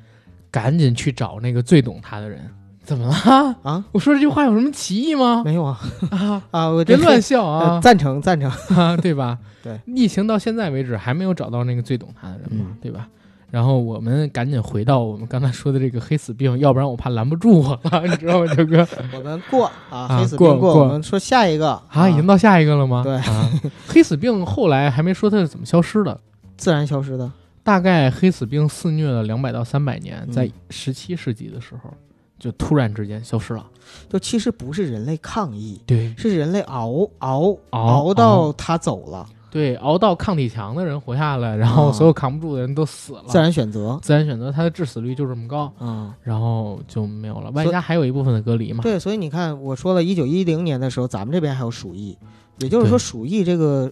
[0.50, 2.50] 赶紧去找那个最懂他的人。
[2.88, 3.54] 怎么了？
[3.62, 5.42] 啊，我说这句话有什么歧义吗？
[5.44, 5.78] 没有啊
[6.10, 7.80] 啊，啊， 我别乱笑 呃啊！
[7.82, 9.38] 赞成赞成， 啊，对吧？
[9.62, 13.06] 对，疫情到现在为止还没有找到那个最懂他的人嘛，嗯对吧？
[13.50, 18.86] 然后我们赶紧回到我们刚才说的这个黑死病，要不然我怕拦不住我了，你知道吗，九哥？
[19.14, 23.02] 我们过啊，啊黑死病过过我们说下一个啊，已经到下一个了吗？
[23.04, 23.50] 对啊，
[23.86, 26.18] 黑死病后来还没说它是怎么消失的，
[26.56, 27.30] 自然消失的，
[27.62, 31.90] 大概黑死病肆虐了两百到三百年，嗯在十七世纪的时候，
[32.38, 33.66] 就突然之间消失了。
[34.08, 43.24] 就其实不是人类抗议，对是人类熬熬熬熬到他走了，对，熬到抗体强的人活下来，然后啊所有扛不住的人都死了。
[43.28, 47.50] 自然选择，自然选择，它的致死率就这么高，嗯，然后就没有了。
[47.52, 48.82] 外加还有一部分的隔离嘛。
[48.82, 52.16] 对，所以你看，我说了一九一零年的时候，咱们这边还有鼠疫，
[52.58, 53.90] 也就是说，鼠疫这个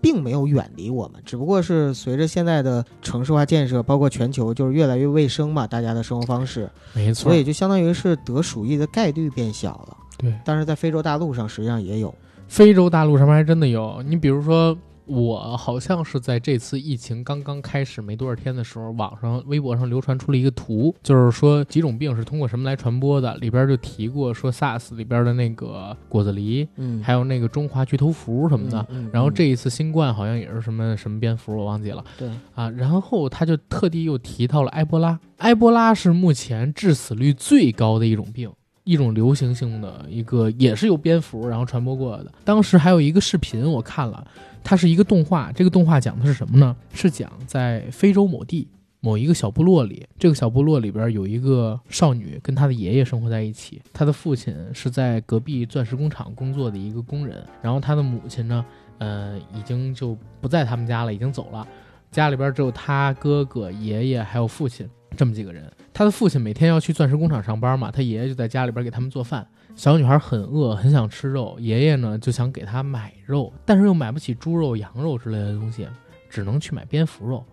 [0.00, 9.96] 并没有远离我们，只不过是随着现在的城市化建设，包括全球就是越来越卫生嘛，大家的生活方式，没错所，以就相当于是得鼠疫的概率变小了。
[10.18, 12.14] 对，但是在非洲大陆上实际上也有，
[12.48, 14.02] 非洲大陆上面还真的有。
[14.02, 14.76] 你比如说，
[15.10, 28.86] 我好像是在这次疫情刚刚开始没多少天的时候，网上、微博上流传出了一个图，就是说几种病是通过什么来传播的，里边就提过说 SARS 里边的那个果子狸，嗯，还有那个中华巨头蝠什么的。
[28.90, 32.70] 嗯，嗯然后这一次新冠好像也是什么什么蝙蝠，我忘记了对，啊。
[32.70, 38.48] 然后他就特地又提到了埃博拉，埃博拉是目前致死率最高的一种病，
[38.84, 42.32] 一种流行性的一个，也是由蝙蝠然后传播过来的。
[42.44, 44.24] 当时还有一个视频我看了，
[44.62, 46.76] 它是一个动画，这个动画讲的是什么呢？
[46.92, 48.68] 是讲在非洲某地。
[49.02, 58.62] 某一个小部落里，这个小部落里边有一个少女跟她的爷爷生活在一起，她的父亲是在隔壁钻石工厂工作的一个工人，然后她的母亲呢，
[58.98, 61.66] 呃，已经就不在他们家了，已经走了。
[62.10, 65.64] 家里边只有他哥哥、爷爷还有父亲这么几个人。
[65.94, 69.48] 他的父亲每天要去钻石工厂上班嘛，他爷爷就在家里边给他们做饭。
[69.74, 75.86] 小女孩很饿，很想吃肉，爷爷呢就想给她买肉，但是又买不起猪肉、羊肉之类的东西，
[76.28, 77.44] 只能去买蝙蝠肉。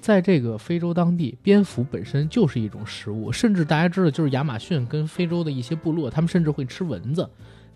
[0.00, 7.28] 在这个非洲当地，蝙蝠本身就是一种食物，甚至大家知道，就是亚马逊跟非洲的一些部落，他们甚至会吃蚊子。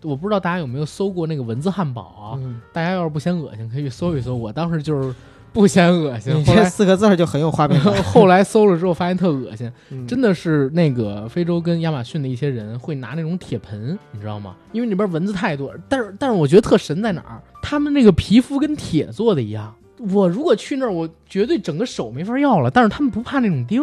[0.03, 2.35] 我不知道大家有没有搜过那个蚊子汉堡啊？
[2.37, 4.35] 嗯，大家要是不嫌恶心，可以去搜一搜。
[4.35, 5.15] 我当时就是
[5.53, 6.33] 不嫌恶心。
[6.35, 14.55] 你这四个字儿就很有画面感， 后来搜了之后发现特恶心，嗯真的是那个非洲跟亚马逊的一些人会拿那种铁盆，你知道吗？
[14.71, 15.73] 因为那边蚊子太多。
[15.89, 17.41] 但是但是我觉得特神在哪儿？
[17.61, 19.73] 他们那个皮肤跟铁做的一样。
[20.13, 22.69] 我如果去那儿，我绝对整个手没法要了。
[22.69, 23.81] 但是他们不怕那种叮，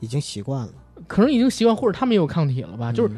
[0.00, 0.72] 已经习惯了，
[1.06, 2.92] 可能已经习惯，或者他们也有抗体了吧？
[2.92, 3.16] 就是嗯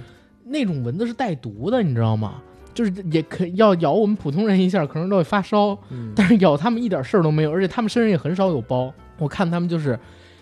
[0.49, 2.35] 那种蚊子是带毒的，你知道吗？
[2.77, 5.77] 就是也可要咬我们普通人一下，可能都会发烧。
[5.91, 8.93] 嗯但是咬他们一点事儿都没有，而且他们身上也很少有包。
[9.19, 9.99] 我看他们就是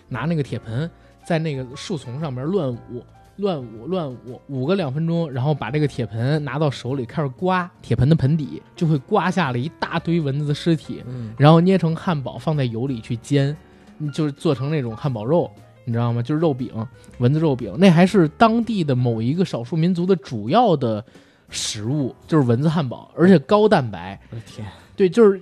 [0.09, 0.91] 拿那个铁盆
[1.25, 3.03] 在那个树丛上面乱舞、
[3.37, 13.55] 乱舞、乱舞，舞个两分钟，然后把这个铁盆拿到手里开始刮，铁盆的盆底就会刮下了一大堆蚊子的尸体，嗯然后捏成汉堡放在油里去煎，
[13.99, 15.49] 嗯就是做成那种汉堡肉。
[15.87, 16.19] 你知道吗？
[16.19, 16.71] 就是肉饼，
[17.19, 21.05] 蚊子肉饼，那还是当地的某一个少数民族的主要的
[21.49, 24.19] 食物，就是蚊子汉堡，而且高蛋白。
[24.31, 25.39] 我的天，对，就是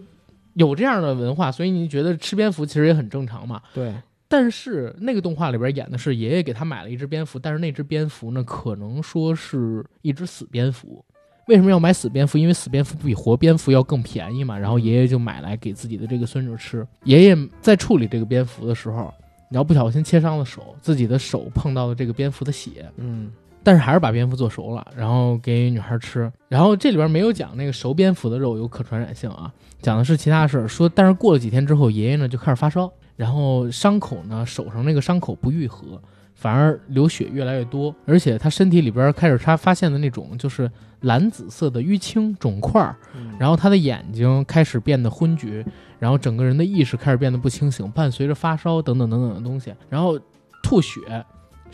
[0.54, 3.62] 有这样的文化，所以你觉得吃蝙蝠其实也很正常嘛。
[3.74, 3.94] 对，
[4.28, 11.04] 但是那个动画里边演的是爷爷给他买了一只蝙蝠，但是那只蝙蝠呢，可能说是一只死蝙蝠。
[11.48, 12.38] 为什么要买死蝙蝠？
[12.38, 14.58] 因为死蝙蝠比活蝙蝠要更便宜嘛。
[14.58, 16.88] 然后爷爷就买来给自己的这个孙女吃。
[17.04, 19.14] 爷爷在处理这个蝙蝠的时候，
[19.50, 23.30] 你要不小心切伤了手，自己的手碰到了这个蝙蝠的血，嗯
[23.64, 26.32] 但是还是把蝙蝠做熟了，然后给女孩吃。
[26.50, 30.68] 然后这里边没有讲那个熟蝙蝠的肉有可传染性啊，讲的是其他事儿。
[30.68, 36.02] 说，但是过了几天之后，爷爷呢就开始发烧，然后伤口呢手上那个伤口不愈合，
[36.36, 40.70] 反而流血越来越多，而且他身体里边开始他发现的那种就是
[41.02, 42.96] 蓝紫色的淤青肿块儿，
[43.40, 45.66] 然后他的眼睛开始变得昏厥，
[46.00, 50.20] 然后整个人的意识开始变得不清醒，伴随着发烧等等等等的东西，然后
[50.62, 51.00] 吐血，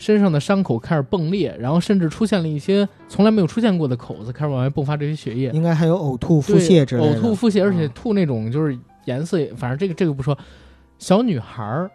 [0.00, 10.36] 身上的伤口开始迸裂，然后甚至出现了一些从来没有出现过的口子，开始往外迸发这些血液，应该还有呕吐、腹泻之类的，呕吐、腹泻，而且嗯吐那种就是颜色也，反正这个这个不说。
[10.98, 11.90] 小女孩儿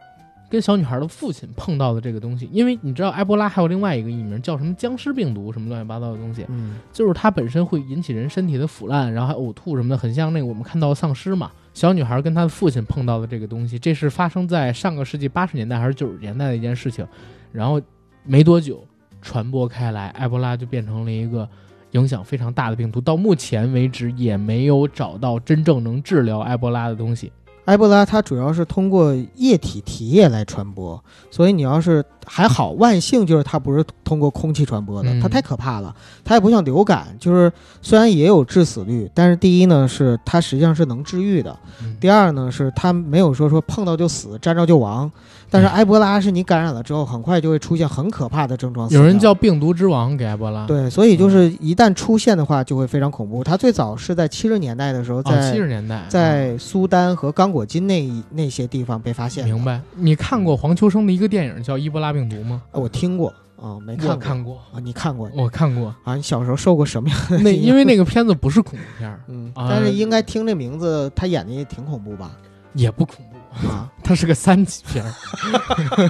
[0.50, 11.52] 跟小女孩的父亲碰到的这个东西，因为你知道埃博拉还有另外一个艺名叫什么僵尸病毒，什么乱七八糟的东西，嗯就是它本身会引起人身体的腐烂，然后还呕吐什么的，很像那个我们看到的丧尸嘛。
[11.74, 17.06] 小女孩跟她的父亲碰到的这个东西，这是发生在上个世纪八十年代还是九十年代的一件事情，
[17.52, 17.80] 然后
[18.26, 18.84] 没多久
[19.22, 21.48] 传播开来，埃博拉就变成了一个
[21.92, 23.00] 影响非常大的病毒。
[23.00, 27.32] 到目前为止也没有找到真正能治疗埃博拉的东西。
[27.66, 35.96] 埃博拉它主要是通过液体体液来传播，所以你要是还好，万幸就是它不是通过空气传播的，嗯它太可怕了。
[36.24, 45.12] 它也不像流感，就是虽然也有致死率，但是第一呢是它实际上是能治愈的，嗯第二呢是它没有说说碰到就死，沾着就亡。
[45.56, 48.90] 但是埃博拉是你感染了之后，很快就会出现很可怕的症状。
[48.90, 53.44] 有人叫病毒之王给埃博拉，对，所以就是一旦出现的话，就会非常恐怖。
[53.44, 59.46] 它最早是在七十年代的时候，哦，在、七十年代在苏丹和刚果金那一那些地方被发现。
[59.46, 59.80] 明白。
[59.96, 62.62] 你看过黄秋生的一个电影叫《伊波拉病毒》吗？
[62.72, 64.18] 啊，我听过啊，没看过。
[64.18, 65.96] 看过，啊，你看过我看过。
[66.04, 66.16] 啊？
[66.16, 72.32] 你小时候受过什么样的 那因为那个片子不是恐怖片儿，嗯，啊但是应该听这名字，他演的也挺恐怖吧？
[72.74, 73.35] 也不恐怖，
[73.68, 75.12] 啊，它是个三级片儿，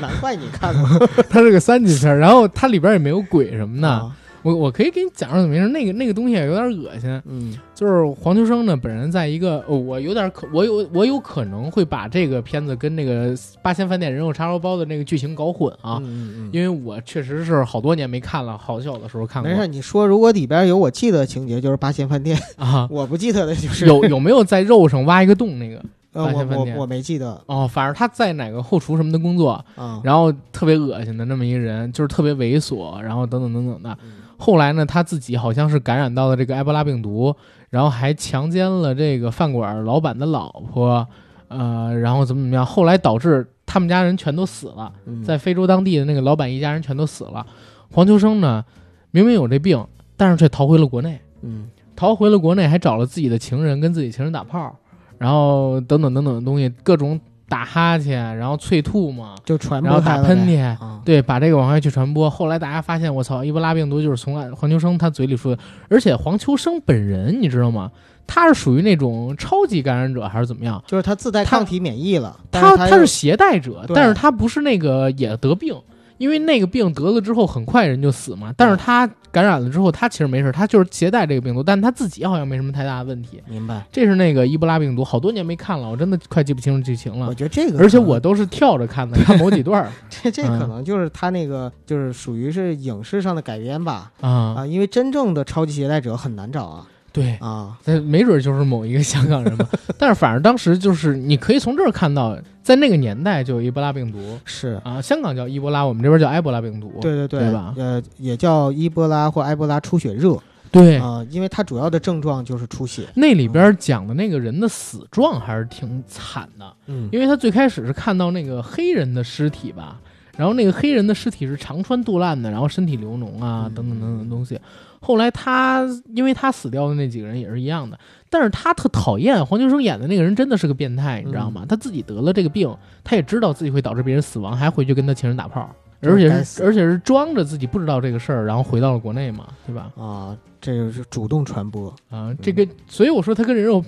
[0.00, 3.88] 难怪你看过 它是个三级片儿，然后它里边也没有鬼什么的。
[3.88, 5.68] 啊我我可以给你讲讲怎么回事。
[5.68, 16.00] 那个那个东西也有点恶心，嗯就是黄秋生呢本人在一个，哦、我有点可我有我有可能会把这个片子跟那个八仙饭店人肉叉烧包的那个剧情搞混啊。
[16.02, 19.52] 嗯嗯嗯，因为我确实是好多年没看了，好小的时候看过。
[19.52, 25.84] 没事，你说如果里边有我记得的情节，就是八仙饭店，啊， 我不记得的就是有有没有在肉上挖一个洞那个？
[26.12, 30.00] 呃，我我我没记得哦，反正他在哪个后厨什么的工作，啊。
[30.02, 33.98] 然后特别恶心的那么一个人，就是特别猥琐，然后等等等等的。
[34.02, 37.36] 嗯后来呢，他自己好像是感染到了这个埃博拉病毒，
[37.68, 41.06] 然后还强奸了这个饭馆老板的老婆，
[41.48, 47.46] 呃，然后怎么怎么样，后来导致他们家人全都死了，嗯在非洲当地的那个老板一家人全都死了。
[47.92, 48.64] 黄秋生呢，
[49.10, 54.74] 明明有这病，但是却逃回了国内，嗯逃回了国内，还找了自己的情人，跟自己情人打炮，
[55.20, 62.30] 然后等等等等的东西，各种打哈欠，然后催吐嘛，就传播然后打喷嚏，啊，对，把这个往外去传播。
[62.30, 65.58] 后来大家发现，我操，伊波拉病毒就是从黄秋生他嘴里出的，
[65.90, 67.90] 而且黄秋生本人你知道吗？
[68.26, 70.82] 他是属于那种超级感染者还是怎么样？
[70.86, 75.74] 就是他自带抗体免疫了，但他他是携带者，但是他不是那个也得病，
[76.20, 78.52] 因为那个病得了之后很快人就死嘛。
[78.54, 83.42] 但是他感染了之后，他其实没事，他就是携带这个病毒，但他自己好像没什么太大的问题。
[83.48, 83.82] 明白。
[83.90, 87.26] 这是那个伊布拉病毒，好多年没看了，我真的快记不清楚剧情了。
[87.26, 94.28] 我觉得这个，而且我都是跳着看的， 看某几段儿 这这嗯可能就是他那个就是属于是影视上的改编吧啊。
[94.58, 96.86] 啊，因为真正的超级携带者很难找啊。
[97.12, 97.76] 对，啊。
[97.84, 99.68] 那没准就是某一个香港人吧。
[99.98, 106.92] 但是反正当时就是你可以从这儿看到，在那个年代就有伊波拉病毒是，啊，香港叫伊波拉，我们这边叫埃博拉病毒。
[107.00, 110.38] 对对对吧呃，也叫伊波拉或埃博拉出血热
[110.72, 113.02] 对啊、因为它主要的症状就是出血。
[113.16, 119.98] 那里边讲的那个人的死状还是挺惨的，嗯，因为他最开始是看到那个黑人的尸体吧，
[120.36, 124.60] 然后那个黑人的尸体是肠穿肚烂的，然后身体流脓啊，嗯等等等等东西。
[125.00, 127.98] 后来他因为他死掉的那几个人也是一样的，
[128.28, 131.64] 但是他特讨厌黄秋生演的那个人真的是个变态，你知道吗？
[131.68, 135.68] 他自己得了这个病，他也知道自己会导致别人死亡，还回去跟他情人打炮。
[136.02, 139.92] 而且是而且是装着自己不知道这个事儿，然后回到了国内嘛，对吧？
[139.98, 143.84] 啊，这就是主动传播啊，这个，所以我说他跟人肉，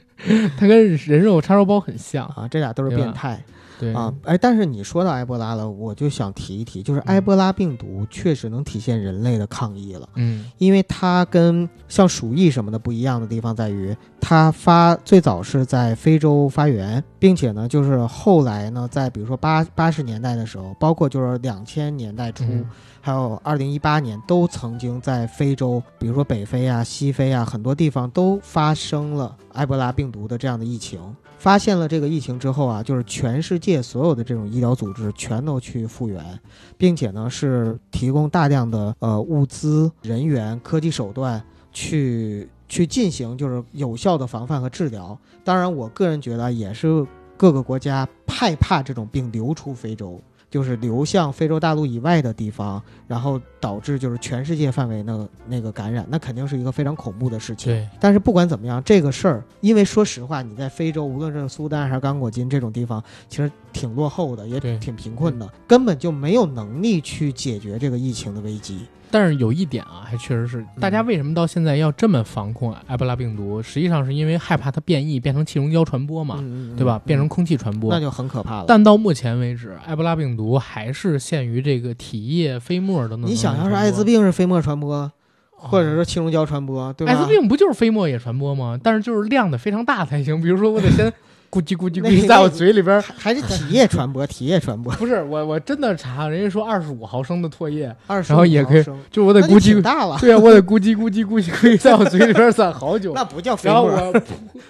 [0.56, 3.38] 他跟人肉叉烧包很像，啊，这俩都是变态
[3.80, 4.14] 对啊。
[4.24, 10.08] 哎，但是你说到埃博拉了，我就想提一提，就是嗯埃博拉病毒确实能体现人类的抗疫了。
[10.14, 22.66] 嗯因为它跟像鼠疫什么的不一样的地方在于，它发最早是在非洲发源，并且呢，就是后来呢，在比如说八八十年代的时候，包括就是两千年代初，嗯
[23.00, 31.00] 还有二零一八年，都曾经在非洲，比如说北非啊、西非啊，很多地方都发生了埃博拉病毒的这样的疫情。
[31.38, 36.38] 发现了这个疫情之后啊，就是全世界所有的这种医疗组织全都去复原，
[36.76, 41.42] 并且呢是提供大量的呃物资、人员、科技手段
[41.72, 45.18] 去去进行就是有效的防范和治疗。
[45.42, 47.06] 当然，我个人觉得也是
[47.38, 50.20] 各个国家害怕这种病流出非洲。
[50.50, 57.72] 就是流向非洲大陆以外的地方，然后导致就是全世界范围那个那个感染，那肯定是一个非常恐怖的事情。
[57.72, 68.80] 对，但是不管怎么样，这个事儿，因为说实话，你在非洲，无论是苏丹还是刚果金这种地方，其实挺落后的，也对挺贫困的，根本就没有能力去解决这个疫情的危机。
[69.12, 73.60] 但是有一点啊，还确实是，大家为什么到现在要这么防控埃博拉病毒？
[73.60, 77.00] 实际上是因为害怕它变异，变成气溶胶传播嘛，嗯嗯对吧？
[77.04, 77.92] 嗯变成空气传播。
[77.92, 78.66] 那就很可怕了。
[78.68, 83.28] 但到目前为止，埃博拉病毒还是限于这个体液、飞沫等等。
[83.28, 85.10] 你想要是艾滋病，是飞沫传播，
[85.56, 87.12] 或者说气溶胶传播，对吧？
[87.12, 88.78] 艾滋病不就是飞沫也传播吗？
[88.80, 90.40] 但是就是量的非常大才行。
[90.40, 91.12] 比如说，我得先
[91.50, 93.00] 咕叽咕叽咕叽在我嘴里边儿。
[93.02, 103.12] 还还是体液传播，体液传播，不是我，我真的查，人家说二十五毫升的唾液，二十然后也可以就我得咕叽挺，大了，对啊，我得咕叽咕叽咕叽咕叽在我嘴里边儿攒好久。
[103.16, 104.22] 那不叫飞然后沫，我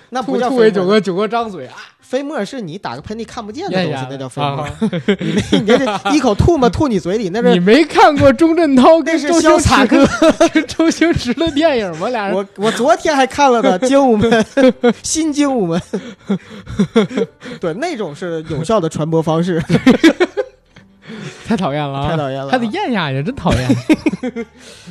[0.09, 1.77] 那不吐叫飞沫吐给九哥，九哥张嘴啊！
[2.11, 4.63] 飞沫是你打个喷嚏看不见的东西，那叫飞沫。
[4.63, 4.79] 啊。
[5.21, 9.87] 你那你这是一口吐沫吐你嘴里，那你没看过钟镇涛跟周星驰
[10.53, 12.09] 跟周星驰的电影吗？
[12.09, 12.35] 俩人。
[12.35, 14.29] 我我昨天还看了呢，《精武门》
[15.05, 15.81] 新精武门，
[17.61, 19.63] 对，那种是有效的传播方式，
[21.47, 23.77] 太讨厌了啊，太讨厌了啊，还得咽下去，真讨厌。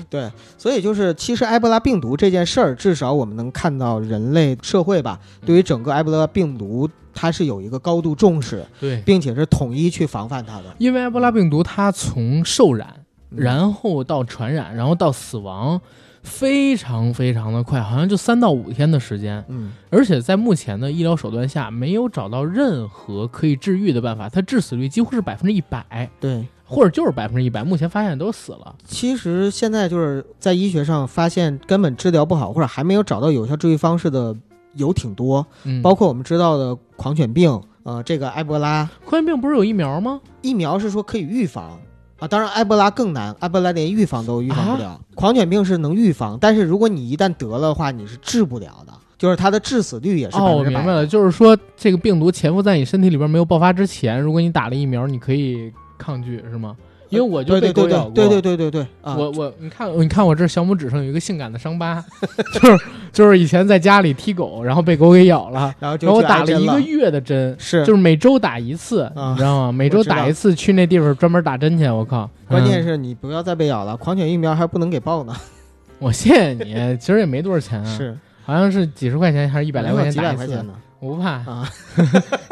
[0.09, 10.65] 对，所以就是其实埃博拉病毒这件事儿，至少我们能看到人类社会吧，对于整个埃博拉病毒，它是有一个高度重视，对，并且是统一去防范它的。
[10.77, 15.79] 因为埃博拉病毒它从受染，嗯然后到传染，然后到死亡，
[16.23, 19.43] 非常非常的快，好像就三到五天的时间。
[19.47, 26.45] 嗯，而且在目前的医疗手段下，没有找到任何可以治愈的办法，它致死率几乎是百分之一百，对。
[26.71, 27.63] 或者就是百分之一百。
[27.63, 28.75] 目前发现都死了。
[28.85, 34.35] 其实现在就是在医学上发现根本治疗不好，或者还没有找到有效治愈方式的
[34.75, 40.19] 有挺多，嗯，包括我们知道的狂犬病，呃，这个埃博拉狂犬病不是有疫苗吗？
[40.41, 41.79] 疫苗是说可以预防
[42.19, 44.99] 啊，当然埃博拉更难，埃博拉连预防都预防不了。
[45.15, 50.75] 狂犬病是能预防，但是如果你一旦得了的话，你是治不了的，就是它的致死率也是哦，百分之百。
[50.75, 56.75] 我明白了，就是说这个病毒潜伏在你身体里边没有爆发之前，如果你打了疫苗，你可以抗拒，是吗？
[57.09, 59.15] 因为我就被狗咬过，对对对对对对啊！
[59.15, 62.03] 我我你看你看我这小拇指上有一个性感的伤疤，
[62.53, 69.71] 就是就是以前在家里踢狗，然后被狗给咬了，然后就然后我打了一个月的针，是就是每周打一次，啊你知道吗？
[69.71, 71.87] 每周打一次，去那地方专门打针去。
[71.87, 72.29] 我靠！
[72.47, 75.35] 关键嗯是你不要再被咬了，狂犬疫苗还不能给报呢。
[75.99, 81.69] 我谢谢你，其实也没多少钱啊，是好像是几十块钱还是一百来块钱几打一次百块钱，呢我不怕，啊！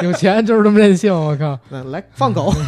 [0.02, 1.14] 有钱就是这么任性。
[1.14, 1.60] 我靠！
[1.70, 2.52] 来来放狗。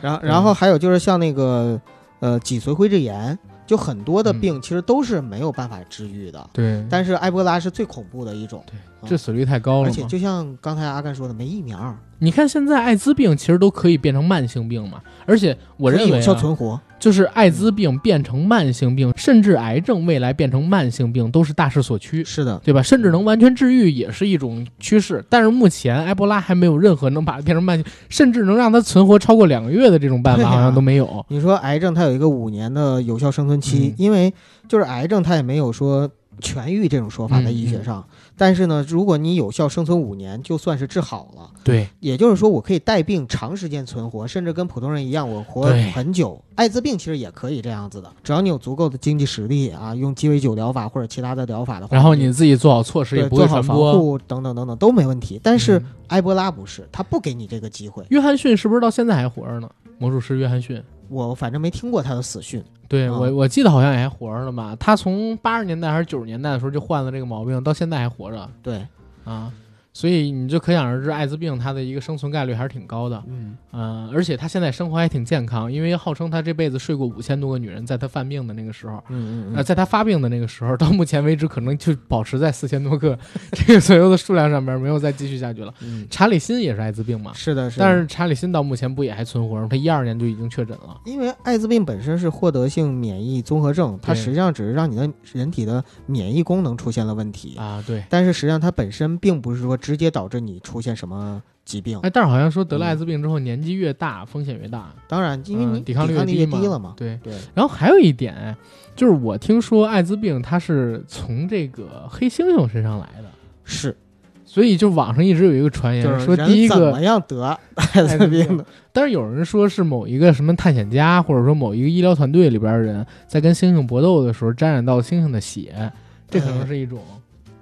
[0.00, 1.80] 然后，然后还有就是像那个
[2.20, 6.50] 呃脊髓灰质炎，就很多的病其实都是没有办法治愈的。
[6.52, 8.64] 对，但是埃博拉是最恐怖的一种，
[9.04, 9.88] 致死率太高了。
[9.88, 16.80] 而且就像刚才阿甘说的，没疫苗，你看现在艾滋病其实都可以变成慢性病嘛，而且我认为、有效啊、存活。
[16.98, 22.24] 就是艾滋病变成慢性病，甚至癌症未来变成慢性病都是大势所趋。
[22.24, 22.82] 是的，对吧？
[22.82, 31.22] 甚至能完全治愈也是一种趋势，但是目前埃博拉还没有任何能把它变成慢性，甚至能让它存活超过两个月的这种办法，好像都没有。
[31.28, 34.32] 你说癌症它有一个五年的有效生存期，嗯因为
[34.66, 38.02] 就是癌症它也没有说痊愈这种说法在医学上。
[38.36, 41.50] 但是呢，如果你有效生存五年，就算是治好了。
[41.64, 46.42] 对，也就是说，我可以带病长时间存活，甚至跟普通人一样，我活很久。
[46.54, 53.76] 艾滋病其实也可以这样子的，只要你有足够的经济实力啊，用鸡尾酒疗法或者其他的疗法的话，然后你自己做好措施，也不会对做好防。
[53.76, 55.40] 护等等等等都没问题。
[55.42, 58.04] 但是嗯埃博拉不是，他不给你这个机会。
[58.10, 59.68] 约翰逊是不是到现在还活着呢？
[59.98, 62.62] 魔术师约翰逊，我反正没听过他的死讯。
[62.88, 64.76] 对、嗯我我记得好像也还活着呢吧？
[64.78, 68.86] 他从八十年代还是九十年代的时候就患了这个毛病，到现在还活着对，
[69.24, 69.52] 啊。
[69.96, 73.24] 所以你就可想而知，艾滋病它的一个生存概率还是挺高的。
[73.28, 83.18] 嗯，嗯、而且他现在生活还挺健康，因为号称他这辈子睡过五千多个女人，在他犯病的那个时候，呃，嗯嗯嗯，在他发病的那个时候， 到目前为止可能就保持在四千多个
[83.52, 85.72] 这个左右的数量上面，没有再继续下去了。
[85.80, 87.82] 嗯，查理辛也是艾滋病嘛，是的，是的。
[87.86, 89.68] 但是查理辛到目前不也还存活吗？
[89.70, 91.00] 他一二年就已经确诊了。
[91.06, 101.96] 因为艾滋病本身是获得性免疫综合症，它实际上只是让你的人体的免疫功能出现了问题，啊，对，但是实际上它本身并不是说直接导致你出现什么疾病。
[102.00, 106.94] 哎，但是好像说得了嗯艾滋病之后，年纪越大风险越大，当然，因为你嗯抵抗力力越越低了嘛。
[106.96, 108.56] 对，对，然后还有一点，
[108.96, 113.30] 就是我听说艾滋病它是从这个黑猩猩身上来的，
[113.62, 113.96] 是，
[114.44, 118.66] 所以就网上一直有一个传言就是说，第一个怎么样得艾滋病的？
[118.92, 125.92] 但是有人说是某一个什么探险家，或者说某一个医疗团队里边的人，在跟猩猩搏斗的时候沾染到猩猩的血，
[126.28, 126.98] 这可能是一种，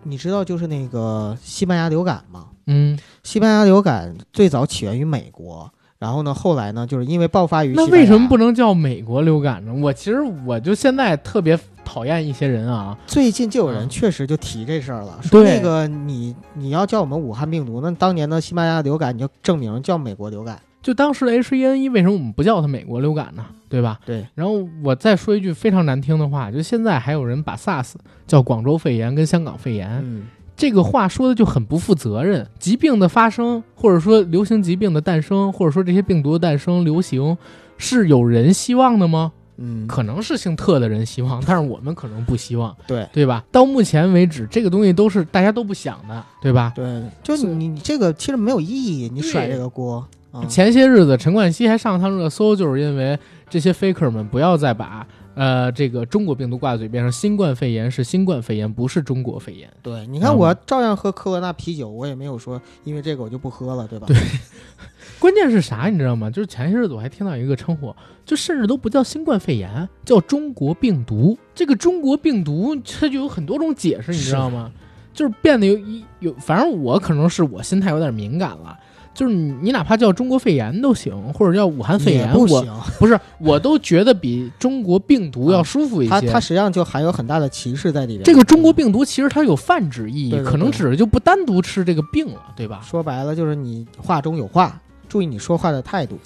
[0.05, 2.47] 你知道就是那个西班牙流感吗？
[2.67, 9.75] 嗯，西班牙流感最早起源于美国，然后呢，后来呢，就是因为爆发于那西班牙为什么不能叫美国流感呢？
[9.75, 20.61] 我其实我就现在特别讨厌一些人啊，最近就有人嗯确实就提这事儿了，说那个你你要叫我们武汉病毒，那当年的西班牙流感你就证明叫美国流感。
[20.83, 23.47] 就当时的 H1N1 为什么我们不叫它美国流感呢？
[23.75, 23.99] 对吧？
[24.07, 27.95] 对，然后我再说一句非常难听的话，就现在还有人把 SARS
[28.25, 32.47] 叫广州肺炎跟香港肺炎，嗯，这个话说的就很不负责任。
[32.61, 37.37] 疾病的发生，或者说流行疾病的诞生，或者说这些病毒的诞生、流行，
[37.77, 39.33] 是有人希望的吗？
[39.57, 43.45] 嗯，可能是姓特的人希望， 但是我们可能不希望，对对吧？
[43.53, 46.73] 到目前为止，这个东西都是大家都不想的，对吧？
[46.75, 50.05] 对，就你你这个其实没有意义，你甩这个锅
[50.35, 50.45] 啊。
[50.47, 53.19] 前些日子陈冠希还上趟热搜，就是因为
[53.49, 59.71] 这些 faker 们不要再把呃这个中国病毒挂在嘴边上，新冠肺炎是新冠肺炎，不是中国肺炎。
[59.83, 64.07] 对，你看嗯我照样喝科罗娜啤酒，我也没有说因为这个我就不喝了，对吧？
[64.09, 64.17] 对
[65.21, 66.29] 关键是啥，你知道吗？
[66.31, 67.95] 就是前些日子我还听到一个称呼，
[68.27, 71.39] 就甚至都不叫新冠肺炎，叫中国病毒。
[71.55, 74.71] 这个中国病毒它就有很多种解释，你知道吗？
[75.13, 78.77] 就是变得有一有，反正我可能是我心态有点敏感了。
[79.15, 86.11] 就是你，你哪怕叫中国肺炎都行，或者叫武汉肺炎，我不行， 不是，我都觉得比中国病毒要舒服一些。
[86.11, 88.25] 它它实际上就含有很大的歧视在里边。
[88.25, 92.81] 这个中国病毒其实它有泛指意义，对对对可能指的就不单独吃这个病了，对吧？
[92.85, 96.19] 说白了就是你话中有话， 注意你说话的态度。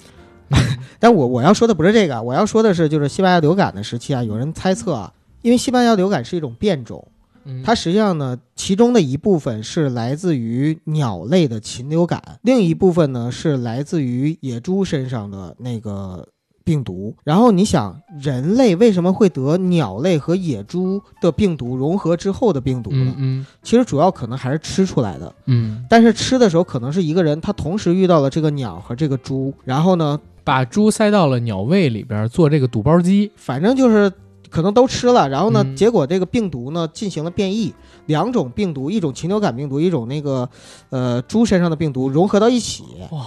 [0.99, 5.13] 但我我要说的不是这个，我要说的是就是西班牙流感的时期啊，有人猜测啊，
[5.43, 7.11] 因为西班牙流感是一种变种，嗯，
[7.63, 16.27] 它实际上呢，其中的一部分是来自于鸟类的禽流感，另一部分呢是来自于野猪身上的那个
[16.63, 17.15] 病毒。
[17.23, 23.13] 然后你想，人类为什么会得鸟类和野猪的病毒融合之后的病毒呢？
[23.15, 25.33] 嗯嗯其实主要可能还是吃出来的。
[25.45, 33.31] 嗯，但是吃的时候可能是一个人，他同时遇到了这个鸟和这个猪，然后呢，把猪塞到了鸟胃里边做这个肚包鸡。
[33.35, 34.11] 反正就是
[34.49, 37.73] 可能都吃了，然后呢，嗯结果这个病毒呢进行了变异，
[38.07, 40.49] 两种病毒，一种禽流感病毒，一种那个
[40.89, 42.83] 呃猪身上的病毒融合到一起。
[43.11, 43.25] 哇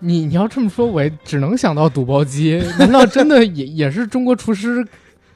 [0.00, 2.62] 你你要这么说，我也只能想到肚包鸡。
[2.78, 4.86] 难道真的也也是中国厨师？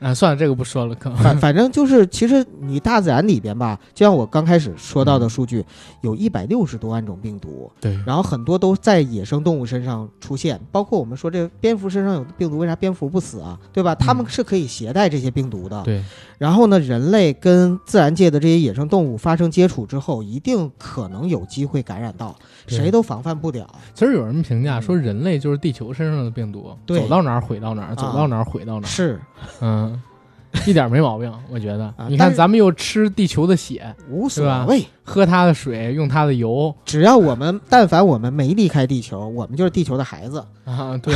[0.01, 5.62] 啊，算了，这个不说了，反反正就是，其实你大自然里边吧，就像我刚开始说到的数据，
[6.01, 13.59] 有一百六十多万种病毒，对，然后很多都在野生动物身上出现，包括我们说这蝙蝠身上有病毒，为啥蝙蝠不死啊？
[13.72, 13.94] 对吧？
[13.94, 15.82] 它们是可以携带这些病毒的。
[15.82, 16.03] 对，
[16.41, 22.34] 然后呢，人类跟自然界的这些野生动物发生接触之后，一定可能有机会感染到，
[22.66, 23.68] 谁都防范不了。
[23.93, 28.91] 其实有人评价说，人类就是地球身上的病毒，走到哪儿毁到哪儿，走到哪儿毁到哪儿。
[28.91, 29.20] 是。
[29.61, 30.03] 嗯，
[30.66, 31.84] 一点没毛病，我觉得。
[31.96, 40.44] 啊你看，咱们又吃地球的血，无所谓，喝它的水，用它的油只要我们但凡我们没离开地球，我们就是地球的孩子。
[40.64, 41.14] 啊，对，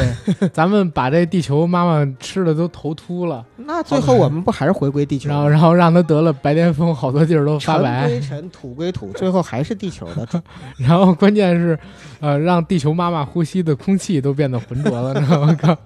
[0.52, 5.28] 咱们把这地球妈妈吃的都头秃了， 那最后我们不还是回归地球？
[5.28, 8.06] 然后然后让它得了白癜风，好多地儿都发尘白。
[8.06, 10.42] 归尘，土归土，最后还是地球的。
[10.78, 11.78] 然后关键是，
[12.20, 15.56] 呃，让地球妈妈呼吸的空气都变得浑浊了，你知道吗？
[15.60, 15.76] 靠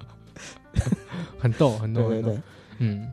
[1.39, 2.41] 很逗，很逗，很逗对对对，
[2.79, 3.07] 嗯。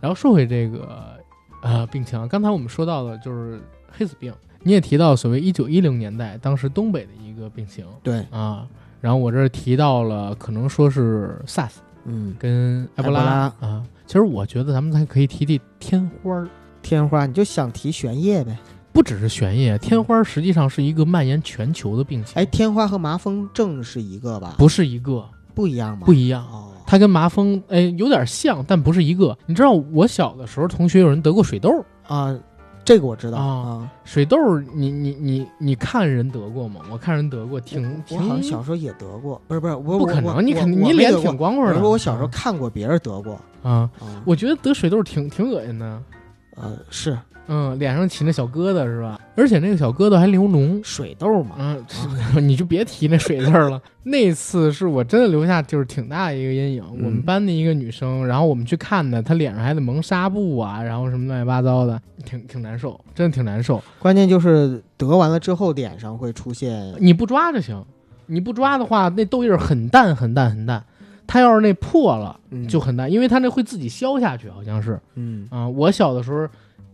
[0.00, 1.16] 然后说回这个
[1.62, 2.26] 呃病情。
[2.28, 4.32] 刚才我们说到的就是黑死病，
[4.62, 8.66] 你也提到所谓一九一零年代当时东北的一个病情对，啊，
[9.00, 11.72] 然后我这儿提到了可能说是 SARS
[12.04, 13.84] 嗯，跟埃博拉埃啊。
[14.06, 16.48] 其实我觉得咱们还可以提提天花儿，
[16.80, 18.56] 天花你就想提玄叶呗。
[18.90, 22.34] 不只是玄叶，天花实际上是一个蔓延全球的病情。
[22.34, 24.54] 哎，天花和麻风症是一个吧？
[24.58, 25.24] 不是一个，
[25.54, 26.04] 不一样吗？
[26.04, 26.42] 不一样。
[26.46, 29.36] 哦，它跟麻风哎有点像，但不是一个。
[29.44, 32.34] 你知道我小的时候，同学有人得过水痘，啊，
[32.82, 33.92] 这个我知道啊啊。
[34.04, 34.36] 水痘
[34.74, 36.80] 你你你你看人得过吗？
[36.90, 41.86] 我看人得过，挺我挺好像小时候也得过，不是不是，我不可能，你肯定你脸挺光棍的。
[41.86, 46.02] 我小时候看过别人得过啊，啊，我觉得得水痘挺挺恶心的。
[46.56, 47.16] 呃是
[47.48, 49.18] 嗯，脸上起那小疙瘩是吧？
[49.36, 50.80] 而且那个小疙瘩还流脓。
[50.84, 53.80] 水痘嘛，嗯，是 你就别提那水字儿了。
[54.04, 56.84] 那次是我真的留下就是挺大的一个阴影。
[56.92, 63.82] 嗯我们班的一个女生，然后我们去看的，她脸上还得蒙纱布啊，然后什么乱七八糟的，挺挺难受，真的挺难受。
[63.98, 67.84] 关键就是得完了之后脸上会出现你不抓就行，
[68.26, 70.84] 你不抓的话，那痘印儿很淡很淡很淡。
[71.26, 76.48] 它要是那破了嗯就很淡，因为它那会自己消下去，好像是嗯，啊、我小的时候，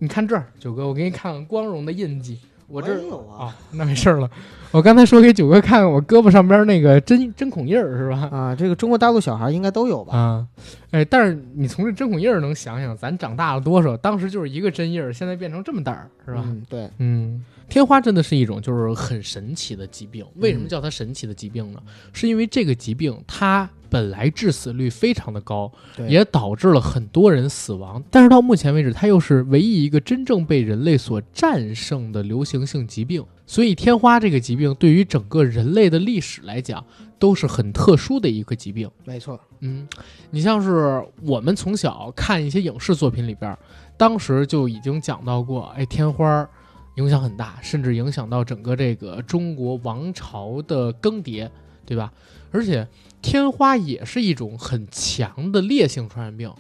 [0.05, 2.39] 你看这儿，九哥，我给你看看光荣的印记。
[2.67, 4.31] 我这儿有啊啊，那没事儿了。
[4.71, 8.29] 我刚才说给九哥看看我胳膊上边那个针针孔印儿是吧？
[8.31, 10.15] 啊，这个中国大陆小孩应该都有吧？
[10.15, 10.47] 啊，
[10.91, 13.97] 哎，但是你从这针孔印儿能想想，咱长大了多少？
[13.97, 16.43] 当时就是一个针印儿，现在变成这么大儿，是吧？
[16.47, 20.23] 嗯，对，嗯，天花真的是一种就是很神奇的疾病。
[20.37, 21.81] 为什么叫它神奇的疾病呢？
[22.13, 25.71] 是因为这个疾病它本来致死率非常的高，
[26.09, 28.03] 也导致了很多人死亡。
[28.11, 33.25] 但是到目前为止，它又是唯一一个真正被人类所战胜的流行性疾病。
[33.47, 36.85] 所以天花这个疾病对于整个人类的历史来讲，
[37.21, 38.91] 都是很特殊的一个疾病。
[39.05, 39.87] 没错，嗯，
[40.31, 43.57] 你像是我们从小看一些影视作品里边，
[43.97, 46.49] 当时就已经讲到过，哎，天花儿
[46.97, 51.49] 影响很大，甚至影响到整个这个中国王朝的更迭，
[51.87, 52.13] 对吧？
[52.51, 52.87] 而且
[53.25, 56.53] 天花也是一种很强的烈性传染病，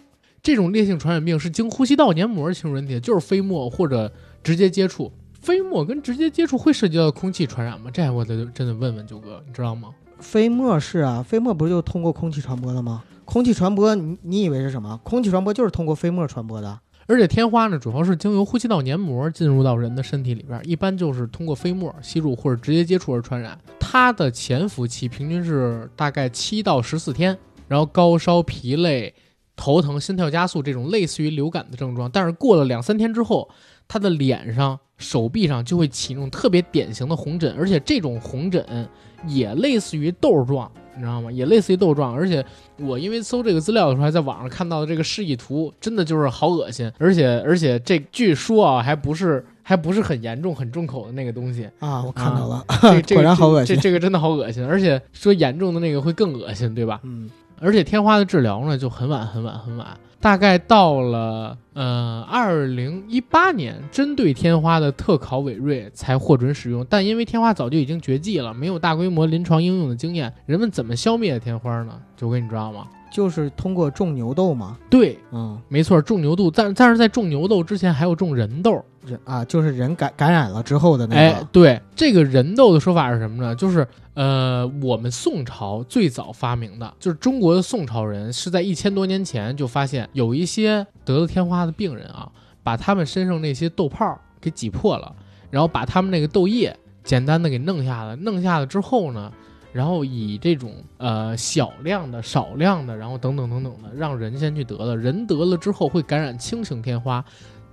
[0.42, 4.10] 这种烈性传染病是经呼吸道黏膜侵入人体的，就是飞沫或者
[4.42, 5.12] 直接接触。
[5.34, 7.90] 飞沫跟直接接触会涉及到空气传染吗？
[7.92, 9.90] 这我得真的问问九哥，你知道吗？
[10.20, 13.04] 飞沫是啊，飞沫不就通过空气传播的吗？
[13.26, 14.98] 空气传播，你你以为是什么？
[15.04, 16.80] 空气传播就是通过飞沫传播的。
[17.06, 23.58] 而且天花呢，主要是经由呼吸道黏膜进入到人的身体里边，一般就是通过飞沫吸入或者直接接触而传染。
[23.78, 27.36] 它的潜伏期平均是大概七到十四天，
[27.68, 29.14] 然后高烧、疲累、
[29.54, 33.48] 头疼、心跳加速这种类似于流感的症状，但是过了两三天之后，
[33.86, 38.88] 他的脸上、手臂上就会起那种特别典型的红疹，而且这种红疹
[39.26, 41.30] 也类似于痘状，你知道吗？
[41.30, 42.44] 也类似于豆状，而且
[42.78, 57.00] 我因为搜这个资料的时候，还在网上看到的这个示意图，真的就是好恶心，而且而且这据说啊，还不是还不是很严重、很重口的那个东西，啊，我看到了，这个这个果然好恶心这这个真的好恶心，而且说严重的那个会更恶心，对吧？
[57.02, 57.30] 嗯，
[57.60, 59.86] 而且天花的治疗呢就很晚很晚很晚，
[60.24, 72.00] 大概到了呃二零一八年，针对天花的特考伟瑞才获准使用，但因为天花早就已经绝迹了，没有大规模临床应用的经验，人们怎么消灭天花呢？
[72.16, 72.86] 九哥你知道吗？
[73.14, 74.76] 就是通过种牛痘嘛。
[74.90, 78.84] 对，嗯，没错，种牛痘，但但是在种牛痘之前还有种人痘。
[79.06, 83.54] 人啊，就是人感感染了之后的那哎个。，对，这个人痘的说法是什么呢？
[83.54, 92.28] 就是呃，我们宋朝最早发明的，就是中国的宋朝人是在一千多年前就发现有一些得了天花的病人啊，
[92.64, 95.14] 把他们身上那些痘泡给挤破了，
[95.50, 99.30] 然后把他们那个痘液简单的给弄下来，弄下来之后呢。
[99.74, 104.96] 然后以这种呃小量的、少量的，然后等等等等的，让人先去得了。
[104.96, 107.22] 人得了之后会感染轻型天花，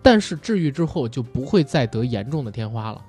[0.02, 3.00] 但是治愈之后就不会再得严重的天花了。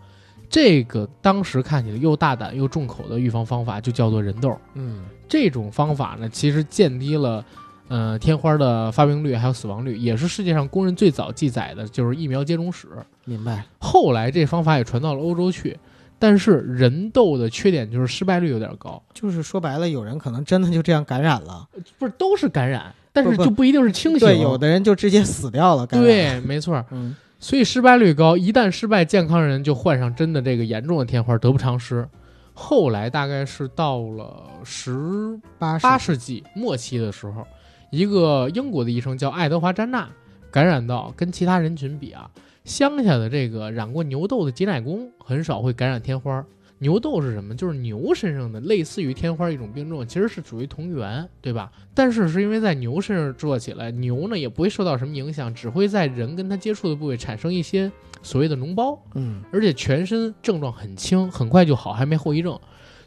[0.50, 4.54] 这个当时看起来又大胆又重口的预防方法就叫做人痘。
[4.74, 7.42] 嗯，这种方法呢，其实降低了
[7.88, 12.86] 呃天花的发病率还有死亡率，也是世界上公认最早记载的就是疫苗接种史。
[13.24, 13.64] 明白。
[13.78, 15.78] 后来这方法也传到了欧洲去，
[16.22, 21.68] 但是人痘的缺点就是失败率有点高，就是说白了，有人可能真的就这样感染了，
[21.98, 24.20] 不是都是感染，但是就不一定是轻型。
[24.20, 25.84] 对，有的人就直接死掉了。
[25.84, 26.84] 感染，对，没错。
[26.92, 32.08] 嗯，所以失败率高，一旦失败，健康人就患上真的这个严重的天花，得不偿失。
[32.54, 37.44] 后来大概是到了十八八世纪末期的时候，
[37.90, 40.08] 一个英国的医生叫爱德华·詹纳，
[40.52, 42.30] 感染到跟其他人群比啊，
[42.64, 46.44] 乡下的这个染过牛痘的挤奶工很少会感染天花。
[46.78, 47.54] 牛痘是什么？
[47.54, 51.70] 就是牛身上的类似于天花一种病症，其实是属于同源，对吧？
[51.94, 57.90] 但是是因为在牛身上做起来，牛呢也不会受到什么影响，只会在人跟它接触的部位产生一些
[58.20, 62.58] 所谓的脓包，嗯而且全身症状很轻，很快就好，还没后遗症，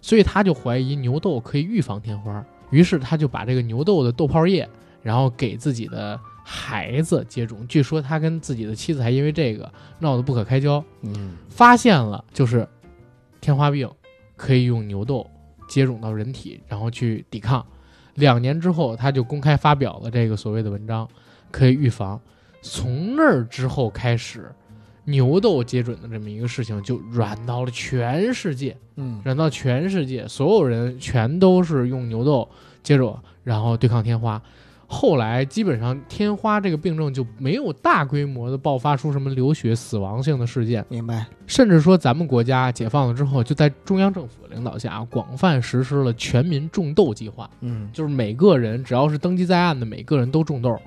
[0.01, 4.69] 所以他就怀疑牛痘可以预防天花，于是他就把这个牛痘的豆泡液，
[5.03, 7.67] 然后给自己的孩子接种。
[7.67, 10.83] 据说他跟自己的妻子还因为这个闹得不可开交。
[11.01, 12.67] 嗯发现了就是
[13.41, 13.89] 天花病
[14.35, 15.25] 可以用牛痘
[15.67, 17.65] 接种到人体，然后去抵抗。
[18.13, 21.09] 两年之后，他就公开发表了这个所谓的文章，
[21.49, 22.21] 可以预防。
[22.61, 24.53] 从那儿之后开始，
[25.03, 32.47] 牛痘接种的这么一个事情就软到了全世界，嗯软到全世界，所有人全都是用牛痘
[32.83, 34.41] 接种，然后对抗天花。
[34.87, 41.25] 后来基本上天花这个病症就没有大规模的爆发出什么流血死亡性的事件，明白。
[41.47, 50.79] 甚至说咱们国家解放了之后，就在中央政府领导下广泛实施了全民种豆计划，嗯就是每个人只要是登记在案的，每个人都种痘。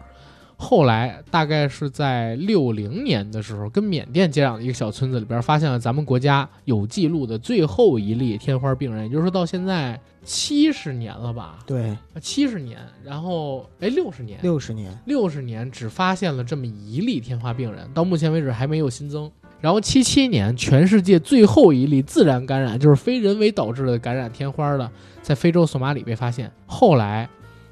[0.60, 11.60] 后来大概是在六零年的时候，跟缅甸接壤的一个小村子里边，发现了咱们国家有记录的最后一例天花病人，也就是说到现在七十年了吧？
[11.64, 14.98] 对，七十年，然后哎六十年，六十年。
[15.06, 19.30] 六十年只发现了这么一例天花病人，到目前为止还没有新增。
[19.60, 24.90] 然后七七年，全世界最后一例自然感染，就是非人为导致的感染天花的，
[25.22, 26.50] 在非洲索马里被发现。
[26.66, 27.28] 后来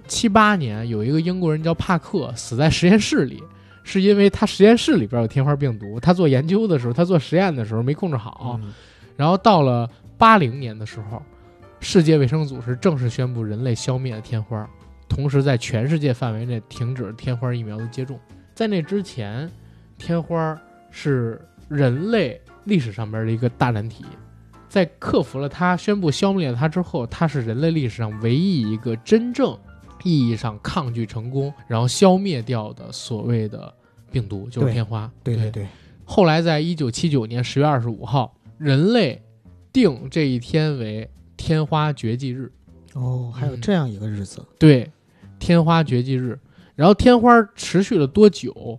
[0.07, 3.43] 七八年，有一个英国人叫帕克死在实验室里，
[3.83, 8.59] 是因为他实验室里边有天花病毒，他做研究的时候，他做实验的时候没控制好。
[8.63, 8.73] 嗯
[9.17, 9.89] 然后到了
[10.19, 11.23] 八零年的时候，
[11.81, 14.69] 世界卫生组织正式宣布人类消灭了天花，
[15.09, 18.21] 同时在全世界范围内停止了天花疫苗的接种。
[18.55, 19.51] 在那之前，
[19.97, 24.05] 天花是人类历史上边的一个大难题。
[24.69, 29.59] 在克服了它、宣布消灭了它之后，它是人类历史上唯一一个真正
[30.07, 33.75] 意义上抗拒成功，然后消灭掉的所谓的
[34.13, 35.11] 病毒，就是天花。
[35.25, 35.67] 对对对，
[36.05, 39.21] 后来在一九七九年十月二十五号，人类
[39.73, 42.53] 定这一天为天花绝迹日。
[42.95, 44.41] 哦，还有嗯这样一个日子。
[44.59, 44.89] 对，
[45.41, 46.39] 天花绝迹日。
[46.77, 48.79] 然后天花持续了多久？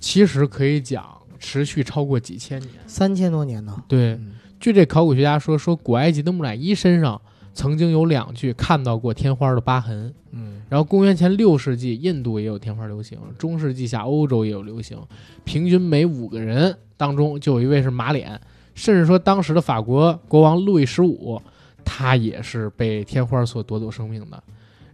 [0.00, 1.06] 其实可以讲
[1.38, 2.70] 持续超过几千年。
[2.86, 3.82] 三千多年呢。
[3.86, 7.20] 对，嗯据这考古学家说，说古埃及的木乃伊身上
[7.52, 10.12] 曾经有两具看到过天花的疤痕。
[10.32, 14.98] 嗯然后公元前六世纪，印度也有天花流行，中世纪下欧洲也有流行，
[15.44, 18.40] 平均每五个人当中就有一位是马脸，
[18.74, 21.40] 甚至说当时的法国国王路易十五，
[21.84, 24.42] 他也是被天花所夺走生命的。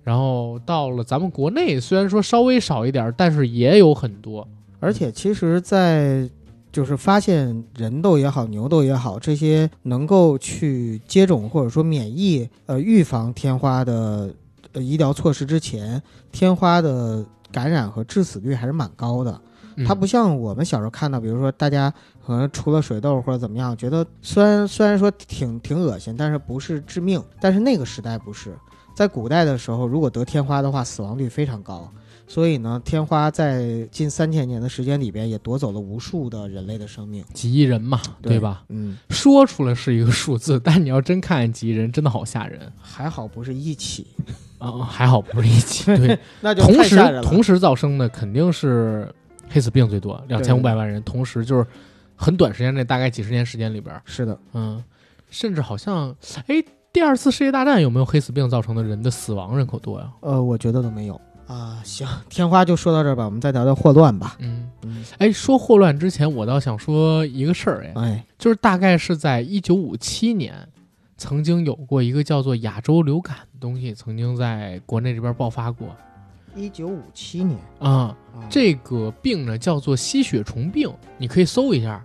[0.05, 4.47] 然后到了咱们国内，虽然说稍微少一点，但是也有很多。
[4.81, 6.29] 而且其实，在
[6.71, 14.35] 就是发现人痘也好，牛痘也好，这些能够去接种或者说免疫呃预防天花的
[14.73, 19.41] 呃医疗措施之前，天花的感染和致死率还是蛮高的。
[19.77, 21.91] 嗯它不像我们小时候看到，比如说大家
[22.27, 27.23] 可能除了水痘或者怎么样，觉得虽然虽然说挺挺恶心，但是不是致命。
[27.41, 28.55] 但是那个时代不是，
[28.95, 31.91] 在古代的时候，如果得天花的话，死亡率非常高。
[32.27, 38.65] 所以呢，天花在近三千年的时间里边，也夺走了无数的人类的生命，几亿人嘛，对吧？？
[38.69, 44.09] 嗯，说出来是一个数字，但你要真看见几亿人，真的好吓人还好不是一起，
[44.61, 45.85] 啊、还好不是一起。
[45.97, 46.97] 对， 那就同时。
[47.23, 49.13] 同时造生的肯定是
[49.49, 51.67] 黑死病最多，两千五百万人，同时就是
[52.15, 54.83] 很短时间内，大概几十年时间里边儿，是的，嗯，
[55.31, 56.15] 甚至好像，
[56.47, 60.11] 哎，第二次世界大战有没有黑死病造成的人的死亡人口多呀？
[60.21, 61.81] 呃，我觉得都没有啊。
[61.83, 64.37] 行，天花就说到这儿吧，我们再聊聊霍乱吧。
[64.41, 70.55] 嗯，嗯，哎，说霍乱之前，我倒想说一个事儿，哎，哎，就是大概是在一九五七年，
[71.21, 75.95] 曾经有过一个叫做亚洲流感的东西，曾经在国内这边爆发过
[76.57, 77.91] 一九五七年，啊。
[77.91, 78.17] 啊
[78.49, 82.03] 这个病呢叫做吸血虫病，你可以搜一下，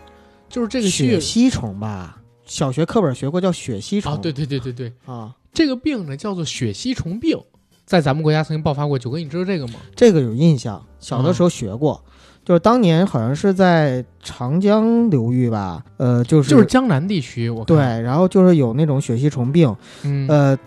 [0.49, 4.11] 就是这个血吸虫吧，小学课本学过，叫血吸虫。
[4.11, 7.39] 啊，对对对对对，啊，这个病呢叫做血吸虫病，
[7.85, 8.99] 在咱们国家曾经爆发过。
[8.99, 9.75] 九哥，你知道这个吗？
[9.95, 12.03] 这个有印象，小的时候学过。
[12.45, 20.57] 就是当年好像是在长江流域吧，呃，就是就是江南地区，我对，然后就是有那种血吸虫病，嗯，呃，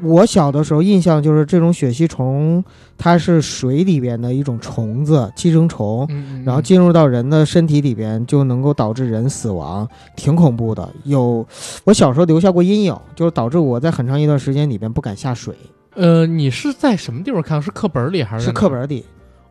[0.00, 2.62] 我小的时候印象就是这种血吸虫，
[2.96, 10.88] 它是水里边的一种虫子，寄生虫，嗯，嗯然后进入到人的身体里边，就能够导致人死亡，挺恐怖的。
[11.02, 11.44] 有
[11.82, 15.52] 我小时候留下过阴影，就是导致我在很长一段时间里边不敢下水，
[15.96, 17.60] 呃，你是在什么地方看？
[17.60, 19.04] 是课本里还是是课本里。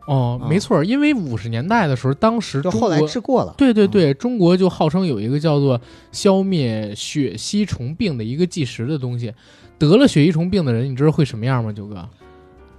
[0.06, 3.54] 哦，嗯没错儿，因为五十年代的时候，当时中就后来国治过了。
[3.56, 5.80] 对对对，中国就号称有一个叫做
[6.12, 9.32] 消灭血吸虫病的一个计时的东西。
[9.78, 11.72] 得了血吸虫病的人，你知道会什么样吗？
[11.72, 12.08] 九哥？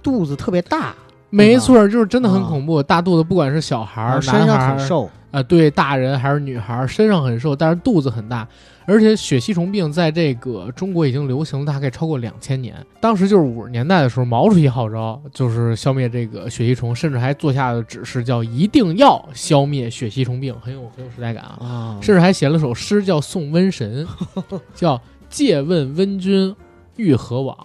[0.02, 0.94] 肚子特别大，
[1.30, 8.46] 没错儿，就是真的很啊恐怖，大肚子，不管是小孩儿、男孩儿很瘦，啊、对，大人还是女孩儿，身上很瘦，但是肚子很大。
[8.86, 12.74] 而且血吸虫病在这个中国已经流行了大概超过两千年。
[13.00, 21.58] 当时就是五十年代的时候，毛主席号召就是消灭这个血吸虫，甚至还做下了指示，叫一定要消灭血吸虫病，很有很有时代感啊。
[21.60, 24.06] 啊，甚至还写了首诗叫《送瘟神
[24.74, 26.54] 》，叫“借问瘟君
[26.96, 27.56] 欲何往，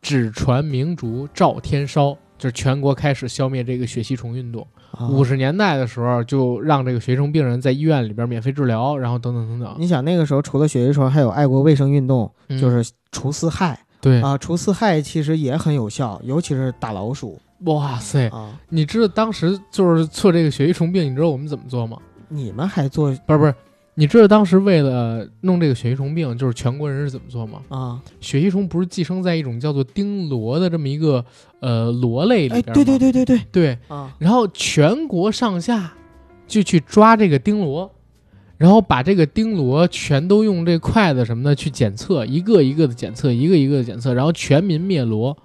[0.00, 4.66] 只传明烛照天烧”，就是全国开始消灭这个血吸虫运动。
[5.00, 18.28] 啊五十年代的时候，就让这个血吸虫病人在医院里边免费治疗，然后等等等等，你想那个时候除了血吸虫，还有爱国卫生运动，嗯就是除四害对，啊，除四害其实也很有效，尤其是打老鼠哇塞！
[18.28, 18.58] 啊。
[18.68, 21.96] 你知道当时就是做这个血吸虫病，你知道我们怎么做吗？
[22.28, 23.54] 你们还做不是不是，
[24.00, 27.60] 你知道当时为了弄这个血吸虫病，就是全国人是怎么做吗？
[27.68, 28.00] 啊？
[28.18, 31.22] 血吸虫不是寄生在一种叫做丁螺的这么一个
[31.60, 32.72] 呃螺类里哎，边吗？
[32.72, 35.92] 对对对对对对，啊，然后全国上下
[36.46, 37.92] 就去抓这个丁螺，
[38.56, 45.36] 然后把这个丁螺全都用这筷子什么的去检测，一个一个的检测，一个一个的检测，然后全民灭螺。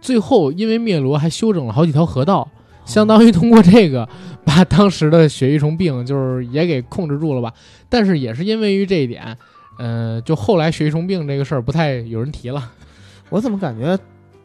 [0.00, 2.48] 最后因为灭螺还修整了好几条河道，
[2.90, 4.06] 相当于通过这个
[4.44, 7.54] 把当时的血吸虫病就是也给控制住了吧。
[7.88, 9.36] 但是也是因为于这一点，
[9.78, 12.70] 呃，就后来血吸虫病这个事儿不太有人提了。
[13.30, 13.96] 我怎么感觉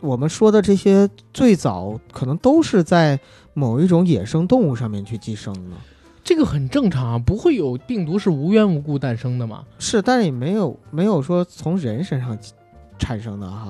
[0.02, 3.20] 我们说的这些最早可能都是在
[3.56, 5.76] 某一种野生动物上面去寄生呢？
[6.24, 9.64] 这个很正常啊，不会有病毒是无缘无故诞生的嘛。
[9.80, 12.38] 是，但是也没有没有说从人身上
[12.98, 13.68] 产生的哈。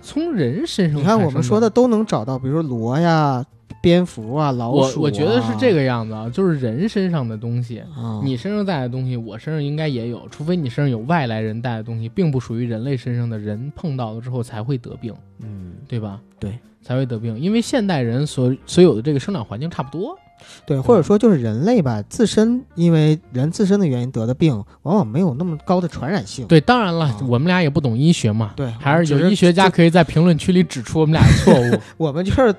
[0.00, 3.44] 从人身上，你看我们说的，都能找到，比如说螺呀、
[3.80, 16.20] 蝙蝠啊、老我鼠啊、我觉得是这个样子啊，就是人身上的东西，啊，你身上带的东西，我身上应该也有，除非你身上有外来人带的东西，并不属于人类身上的人碰到了之后才会得病，嗯，对吧？
[16.38, 20.16] 对，才会得病，因为现代人所所有的这个生长环境差不多。
[20.64, 26.46] 对，或者说就是人类吧，自身因为人自身的原因得的病，往往没有那么高的传染性。
[26.46, 31.82] 对，当然了，啊我们俩也不懂医学嘛，对还是有医学家可以在评论区里指出我们俩的错误。
[31.98, 32.54] 我们就是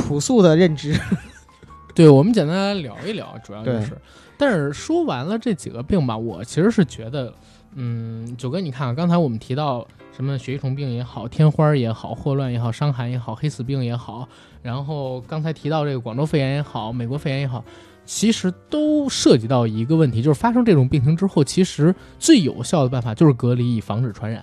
[0.00, 0.98] 朴素的认知。
[1.94, 3.96] 对，我们简单来聊一聊，主要就是。
[4.38, 7.32] 但是说完了这几个病吧，我其实是觉得，
[7.74, 9.86] 嗯，九哥，你看啊，刚才我们提到
[10.16, 14.26] 什么血吸虫病也好，天花也好，霍乱也好，伤寒也好，黑死病也好，
[14.62, 17.62] 然后刚才提到这个广州肺炎也好，美国肺炎也好，
[18.06, 24.42] 其实都涉及到一个问题，就是发生这种病情之后，其实最有效的办法就是隔离，以防止传染。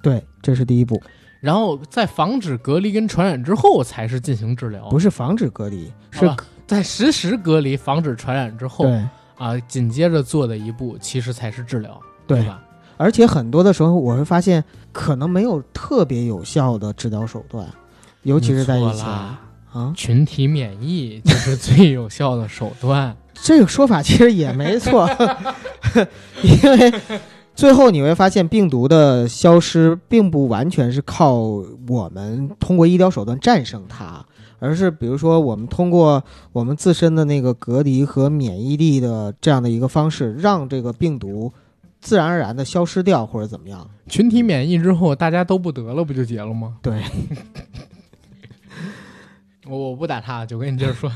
[0.00, 1.02] 对，这是第一步，
[1.44, 4.88] 然后在防止隔离跟传染之后，才是进行治疗。
[4.88, 6.26] 不是防止隔离，是
[6.66, 8.90] 在实时隔离、防止传染之后，
[9.36, 12.62] 啊，紧接着做的一步其实才是治疗，对吧？
[12.96, 17.68] 而且很多的时候我会发现，可能没有特别有效的治疗手段，
[18.22, 19.38] 尤其是在以前你错啦
[19.70, 19.92] 啊。
[19.94, 23.14] 群体免疫就是最有效的手段。
[23.42, 25.06] 这个说法其实也没错，
[26.40, 26.94] 因为
[27.54, 31.34] 最后你会发现，病毒的消失并不完全是靠
[31.88, 34.24] 我们通过医疗手段战胜它，
[34.58, 41.52] 而是比如说我们通过我们自身的那个隔离和免疫力的这样的一个方式，让这个病毒
[42.00, 43.88] 自然而然的消失掉，或者怎么样。
[44.08, 46.76] 群体免疫之后，大家都不得了，不就结了吗？
[46.82, 47.02] 对，
[49.66, 51.08] 我我不打岔，就跟你接着说。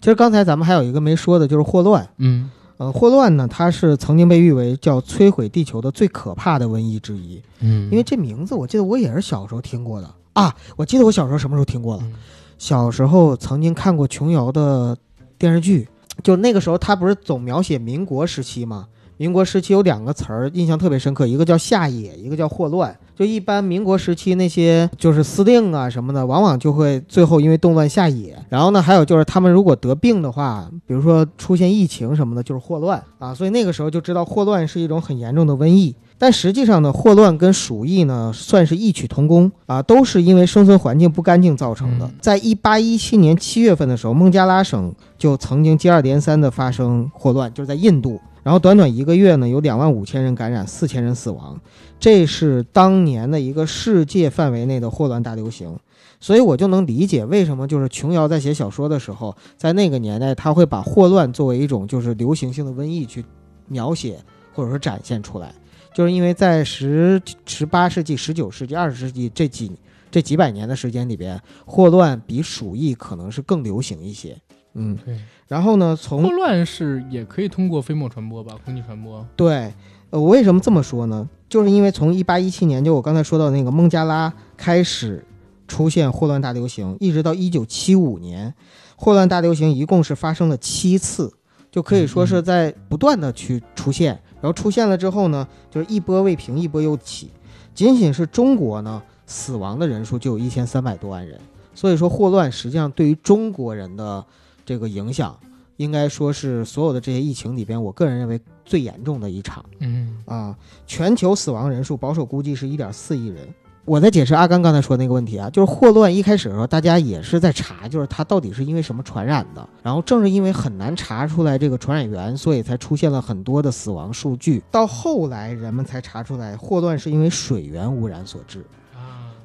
[0.00, 2.06] 其实刚才咱们还有一个没说的，就是霍乱。
[2.18, 7.42] 嗯呃，霍乱呢，它是曾经被誉为叫摧毁地球的最可怕的瘟疫之一。
[7.60, 12.02] 嗯，因为这名字我记得我也是小时候听过的啊，我记得我小时候什么时候听过了？
[12.04, 12.12] 嗯
[12.58, 14.96] 小时候曾经看过琼瑶的
[15.36, 15.86] 电视剧，
[16.22, 18.88] 就那个时候他不是总描写民国时期吗？
[19.18, 22.94] 民国时期有两个词儿印象特别深刻，一个叫下野，一个叫霍乱。
[23.14, 28.36] 就一般民国时期那些就是司令啊什么的，往往就会最后因为动乱下野。
[28.50, 33.34] 然后呢，还有就是他们如果得病的话，比如说出现疫情什么的，就是霍乱啊。
[33.34, 35.96] 所以那个时候就知道霍乱是一种很严重的瘟疫。
[36.18, 42.14] 但实际上呢，霍乱跟鼠疫呢算是异曲同工啊，都是因为生存环境不干净造成的嗯。
[42.20, 48.20] 在一八一七年七月份的时候，孟加拉省就曾经接二连三的发生霍乱，就是在印度。
[48.46, 51.60] 然后短短一个月呢，有两万五千人感染，四千人死亡，
[51.98, 55.76] 这是当年的一个世界范围内的霍乱大流行。
[56.20, 63.24] 所以我就能理解为什么就是琼瑶在写小说的时候，在那个年代他会把霍乱作为一种就是流行性的瘟疫去
[63.66, 64.20] 描写
[64.54, 65.52] 或者说展现出来，
[65.92, 69.72] 就是因为在十十八世纪、十九世纪、二十世纪这几
[70.08, 74.38] 这几百年的时间里边，霍乱比鼠疫可能是更流行一些。
[74.76, 75.18] 嗯，对，
[75.48, 79.26] 然后呢，从霍乱是也可以通过飞沫传播吧，空气传播。
[79.34, 79.72] 对，
[80.10, 81.28] 呃，我为什么这么说呢？
[81.48, 85.24] 就是因为从一八一七年，就我刚才说到那个孟加拉开始
[85.66, 88.52] 出现霍乱大流行，一直到一九七五年，
[88.96, 91.32] 霍乱大流行一共是发生了七次，
[91.70, 97.30] 就可以说是在不断的去出现，然后出现了之后呢，就是一波未平，一波又起。
[97.72, 101.38] 仅仅是中国呢，死亡的人数就有一千三百多万人，
[101.74, 104.24] 所以说霍乱实际上对于中国人的
[104.66, 105.38] 这个影响，
[105.76, 109.64] 应该说是所有的这些疫情里边，我个人认为最严重的一场。
[109.78, 110.54] 嗯啊，
[110.86, 113.46] 全球死亡人数保守估计是一点四亿人。
[113.84, 119.68] 我在解释阿甘刚才说那个问题啊，就是霍乱一开始的时候，大家也是在查，就是它到底是因为什么传染的。
[119.80, 124.60] 然后正是因为很难查出来这个传染源，所以才出现了很多的死亡数据。
[124.72, 128.66] 到后来人们才查出来，霍乱是因为水源污染所致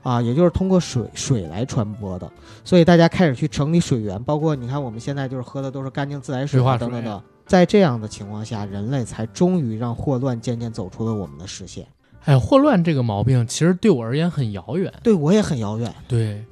[0.04, 2.32] 啊，啊，也就是通过水水来传播的。
[2.64, 7.24] 所以大家开始去整理水源，包括你看我们现在就是喝的都是干净自来水水化水啊等等的。
[7.46, 11.86] 在这样的情况下，人类才终于让霍乱渐渐走出了我们的视线。
[12.26, 14.94] 哎，霍乱这个毛病其实对我而言很遥远。
[15.04, 15.94] 对我也很遥远。
[16.08, 16.46] 对，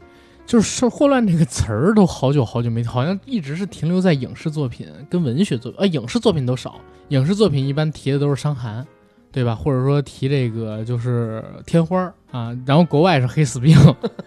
[0.46, 8.86] 就是霍乱这个词儿都好久好久没，好像一直是停留在影视作品跟文学作，呃，影视作品都少，影视作品一般提的都是伤寒，
[9.32, 9.54] 对吧？
[9.54, 13.76] 或者说提这个就是天花儿啊，然后国外是黑死病。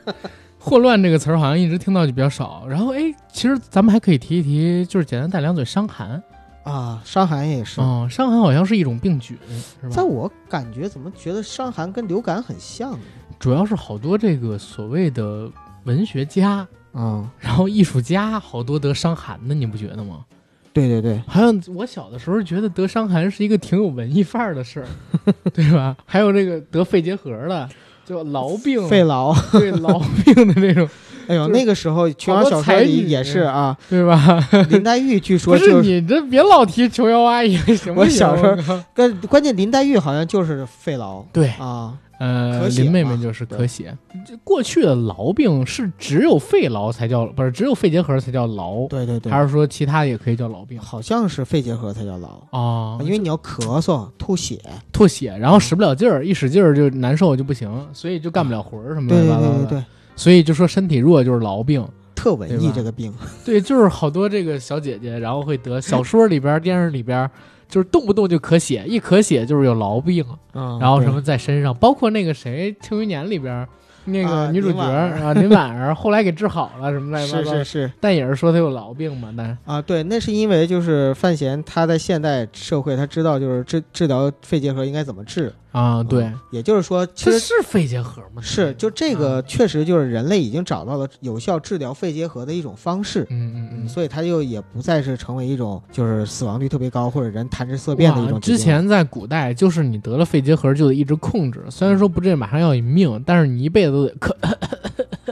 [0.58, 6.22] 霍乱这个词儿好像一直听到就比较少，然后哎，其实咱们还可以提一提，就是简单带两嘴伤寒。
[6.62, 7.80] 啊，伤寒也是。
[7.80, 9.36] 嗯，伤寒好像是一种病菌，
[9.80, 9.90] 是吧？
[9.90, 12.98] 在我感觉，怎么觉得伤寒跟流感很像呢？
[13.40, 15.50] 主要是好多这个所谓的
[15.82, 20.24] 文学家，嗯，然后艺术家，好多得伤寒的，你不觉得吗？
[20.72, 24.86] 对对对，好像我小的时候觉得得伤寒是一个挺有文艺范儿的事儿，
[25.52, 25.96] 对吧？
[26.06, 27.68] 还有这个得肺结核的，
[28.06, 29.34] 就痨病，肺痨。
[29.58, 30.88] 对痨病的那种，
[31.28, 34.38] 哎呦，那个时候琼瑶小说里也是啊，对吧？
[34.70, 37.96] 林黛玉据说就是你这别老提琼瑶阿姨行不行？
[37.96, 41.94] 我小时候候跟关键林黛玉好像就是肺痨对，啊。
[42.24, 43.96] 呃，林妹妹就是对咳血。
[44.24, 52.96] 这过去的痨病是只有肺痨才叫，不是只有肺结核才叫痨，对对对，还是说其他也可以叫痨病好像是肺结核才叫痨，啊？
[53.02, 54.60] 因为你要咳嗽、吐血。
[54.92, 59.64] 吐血，然后使不了劲儿，一使劲儿就难受就不行，所以就干不了活儿什么对对乱七八糟的。
[59.64, 61.84] 对对对，所以就说身体弱就是痨病。
[62.14, 63.12] 特文艺这个病。
[63.44, 67.28] 对，就是好多这个小姐姐，然后会得小说里边儿、电视里边儿，
[67.72, 73.66] 就是动不动就咳血，一咳血就是有痨病，嗯，然后什么在身上，包括那个谁《庆余年》里边
[74.04, 77.64] 那啊个女主角啊林婉儿，后来给治好了，什么乱七八糟的。
[77.64, 85.50] 是是是但也是说她有痨病嘛，但啊，对，那是因为就是范闲他在现代社会他知道就是治治疗肺结核应该怎么治。
[85.72, 88.40] 啊，对，嗯也就是说，其实这是肺结核吗？
[88.42, 93.22] 是就这个啊确实就是人类已经找到了有效治疗肺结核的一种方式。
[93.30, 98.38] 嗯，嗯嗯嗯，所以它就也不再是成为一种就是死亡率特别高或者人谈之色变的一种。
[98.40, 104.32] 之前在古代，就是你得了肺结核就得一直控制，虽然说不至于马上要你命，但是你一辈子都得咳。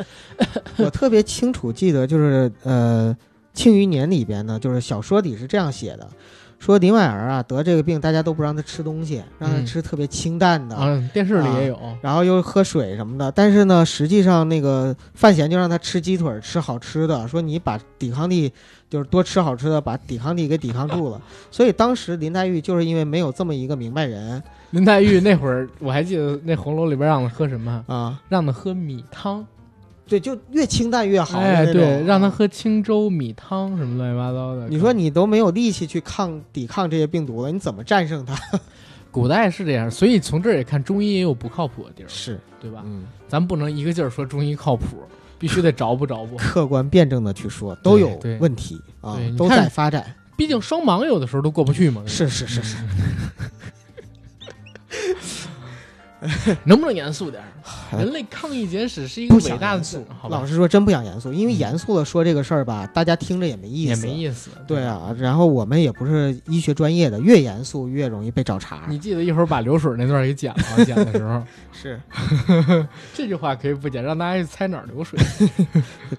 [0.79, 3.15] 我特别清楚记得，就是呃，
[3.53, 6.09] 《庆余年》里边呢，就是小说里是这样写的，
[6.61, 13.33] 说林婉儿啊得这个病，大家都不让她吃东西，让她嗯吃特别清淡的，啊，电视里也有，然后又喝水什么的。
[13.33, 18.53] 但是呢，实际上那个范闲就让她吃鸡腿，吃好吃的，说你把抵抗力
[18.91, 21.21] 就是多吃好吃的，把抵抗力给抵抗住了。
[21.51, 27.83] 所以当时林黛玉就是因为没有这么一个明白人林黛玉那会儿，我还记得那红楼里边让她喝什么？
[27.89, 29.45] 啊，让她喝米汤，
[30.11, 34.69] 对，就越清淡越好哎，对，让他喝清粥、米汤什么乱七八糟的。
[34.69, 38.37] 你说你都没有力气去抗抵抗这些病毒了，你怎么战胜它？
[39.13, 42.83] 古代是这样，所以从这儿也看中医也有不靠谱的地儿，是，对吧？
[42.85, 45.03] 嗯，咱不能一个劲儿说中医靠谱，
[45.39, 46.37] 必须得着不着不。
[46.37, 50.05] 客观辩证的去说，都有问题啊对，都在发展。
[50.37, 52.03] 毕竟双盲有的时候都过不去嘛。
[52.07, 52.77] 是是是是，
[56.65, 57.43] 能不能严肃点
[57.93, 64.51] 人类抗疫简史是一个不伟大的想严肃，好吧老实说，真不想严肃，因为嗯严肃的说这个事儿吧，大家听着也没意思也思，没意思。
[64.67, 68.85] 对，啊，然后我们也不是医学专业的，越严肃越容易被找茬。
[68.89, 71.43] 你记得一会儿把流水那段给剪了，剪的时候
[71.73, 72.01] 是
[73.15, 75.19] 这句话可以不剪，让大家去猜哪儿流水。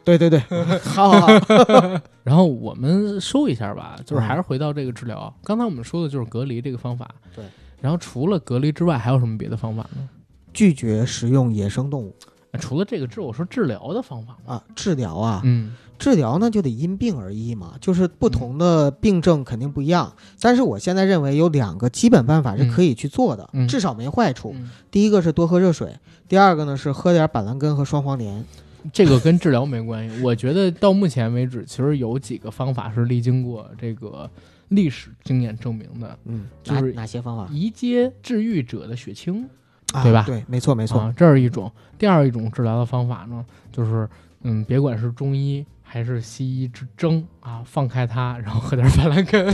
[0.03, 0.39] 对对对，
[0.83, 5.33] 好好好，然后我们收一下吧，就是嗯还是回到这个治疗。
[5.43, 7.43] 刚才我们说的就是隔离这个方法，对。
[7.81, 10.07] 然后除了隔离之外，还有什么别的方法呢？
[10.53, 12.15] 拒绝食用野生动物
[12.51, 14.53] 啊除了这个治，我说治疗的方法嘛。
[14.55, 20.11] 啊，治疗啊，嗯治疗呢就得因病而异嘛，就是不同的病症肯定不一样。
[20.39, 24.51] 但是我现在认为有两个基本办法是可以去做的，至少没坏处。
[24.55, 25.95] 嗯第一个是多喝热水，
[26.27, 28.43] 第二个呢是喝点板蓝根和双黄连。
[28.91, 30.23] 这个跟治疗没关系。
[30.23, 34.27] 我觉得到目前为止，其实有几个方法是历经过这个
[34.71, 37.47] 历史经验证明的，嗯，就是哪哪些方法？
[37.53, 39.47] 移接治愈者的血清，
[39.93, 40.99] 啊对吧对，没错没错。
[40.99, 41.71] 啊，这是一种。
[41.97, 44.09] 第二一种治疗的方法呢，就是
[44.43, 49.53] 嗯，别管是中医还是西医之争啊，放开它，然后喝点板蓝根，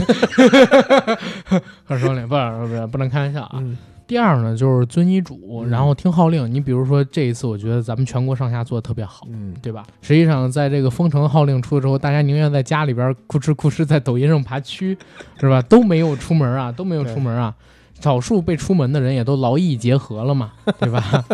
[1.84, 3.58] 喝双脸，不不不不能开玩笑啊。
[3.60, 3.76] 嗯
[4.08, 6.52] 第二呢，就是遵医嘱，嗯然后听号令。
[6.52, 9.26] 你比如说这一次，我觉得咱们全国上下做的特别好。
[9.30, 9.84] 嗯，对吧？
[10.00, 14.96] 实际上，在这个封城号令出了之后，大家宁愿在家里边哭 哧哭哧在抖音上爬蛆，
[15.38, 15.60] 是吧？
[15.60, 17.54] 都没有出门啊，都没有出门啊。
[18.00, 21.24] 少数被出门的人也都劳逸结合了嘛， 对吧？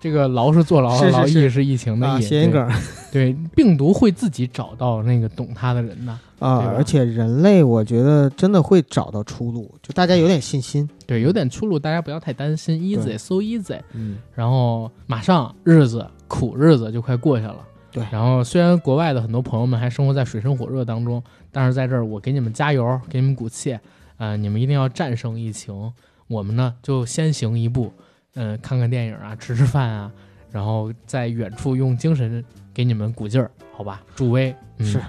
[0.00, 2.20] 这个劳是坐牢，是是劳逸是是疫情的。
[2.20, 2.70] 谐音梗
[3.10, 6.12] 对，病毒会自己找到那个懂它的人的。
[6.40, 10.86] 啊对，而且人类我觉得真的会找到出路，就大家有点信心。
[11.06, 13.80] 对，有点出路，大家不要太担心，easy so easy。
[13.94, 17.56] 嗯，然后马上日子苦日子就快过去了。
[17.90, 23.78] 对然后虽然国外的很多朋友们还生活在水深火热当中，但是在这儿我给你们加油，给你们鼓气，
[24.16, 25.92] 呃，你们一定要战胜疫情。
[26.26, 27.92] 我们呢就先行一步，
[28.34, 30.10] 嗯、看看电影啊，吃吃饭啊，
[30.50, 32.42] 然后在远处用精神
[32.72, 34.02] 给你们鼓劲儿，好吧？
[34.14, 35.00] 助威、嗯、是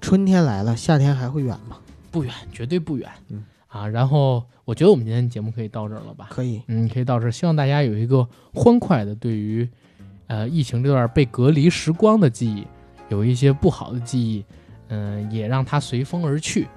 [0.00, 1.78] 春天来了，夏天还会远吗？
[2.10, 3.10] 不远，绝对不远。
[3.30, 6.28] 嗯啊，然后我觉得我们今天节目可以到这儿了吧？
[6.30, 6.62] 可以。
[6.68, 7.30] 嗯，可以到这儿。
[7.30, 9.68] 希望大家有一个欢快的对于，
[10.26, 12.66] 呃，疫情这段被隔离时光的记忆，
[13.08, 14.44] 有一些不好的记忆，
[14.88, 16.68] 嗯、也让它随风而去，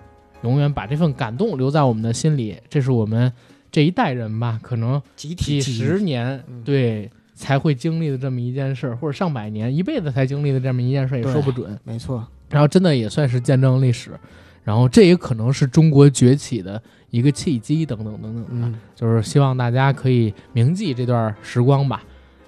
[0.45, 2.55] 永远把这份感动留在我们的心里。
[2.69, 3.31] 这是我们
[3.71, 11.77] 这一代人吧，可能几十年嗯对才会经历的这么一件事儿，或者上百年、一辈子才经历的这么一件事儿，也说不准。
[11.83, 12.25] 没错。
[12.49, 14.11] 然后真的也算是见证历史，
[14.63, 18.67] 然后这也可能是中国崛起的一个契机，等等等等的。
[18.67, 22.03] 嗯，就是希望大家可以铭记这段时光吧。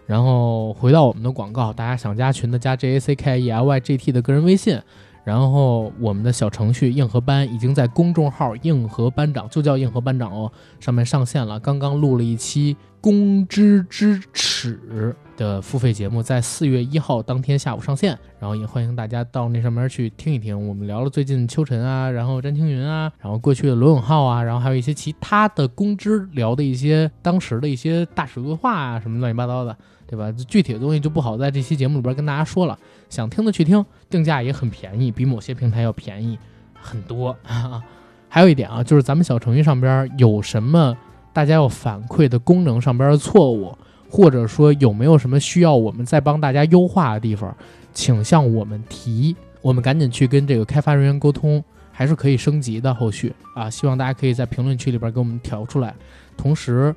[0.05, 4.79] 然后回到我们的广告，大家想加群的加 J A C K E L Y G T 的个人微信。
[5.27, 10.49] 然后我们的小程序硬核班已经在公众号“硬核班长”就叫“硬核班长”哦，
[10.79, 11.59] 上面上线了。
[11.59, 14.79] 刚刚录了一期《公知之耻》
[15.35, 18.17] 的付费节目，在四月一号当天下午上线。
[18.39, 20.65] 然后也欢迎大家到那上面去听一听。
[20.65, 29.75] 我们聊了最近秋晨啊，然后詹青云啊，然后过去的罗永浩啊，然后还有一些其他的公知聊的一些当时的一些大史规划啊，什么乱七八糟的。
[30.09, 30.31] 对吧？
[30.47, 32.79] 具体的东西就不好在这期节目里边跟大家说了，
[33.09, 36.37] 想听的去听，定价也很便宜，比某些平台要便宜
[36.73, 37.35] 很多。
[38.29, 40.95] 还有一点啊，就是咱们小程序上边有什么
[41.31, 43.75] 大家要反馈的功能上边的错误，
[44.09, 47.55] 或者说有没有什么需要我们再帮大家优化的地方，
[47.93, 52.93] 请向我们提，我们赶紧去跟这个开发人员沟通，还是可以升级的。
[52.93, 55.95] 后续啊，希望大家可以在评论区里边给我们调出来。
[56.35, 56.93] 同时，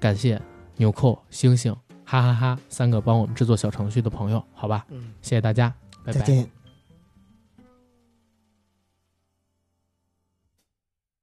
[0.00, 0.40] 感谢
[0.76, 1.74] 纽扣、星星。
[2.12, 2.58] 哈哈哈！
[2.68, 5.72] 三个帮我们制作小程序的朋友，好吧，嗯，谢谢大家，
[6.04, 6.26] 拜拜再。
[6.26, 6.61] 见。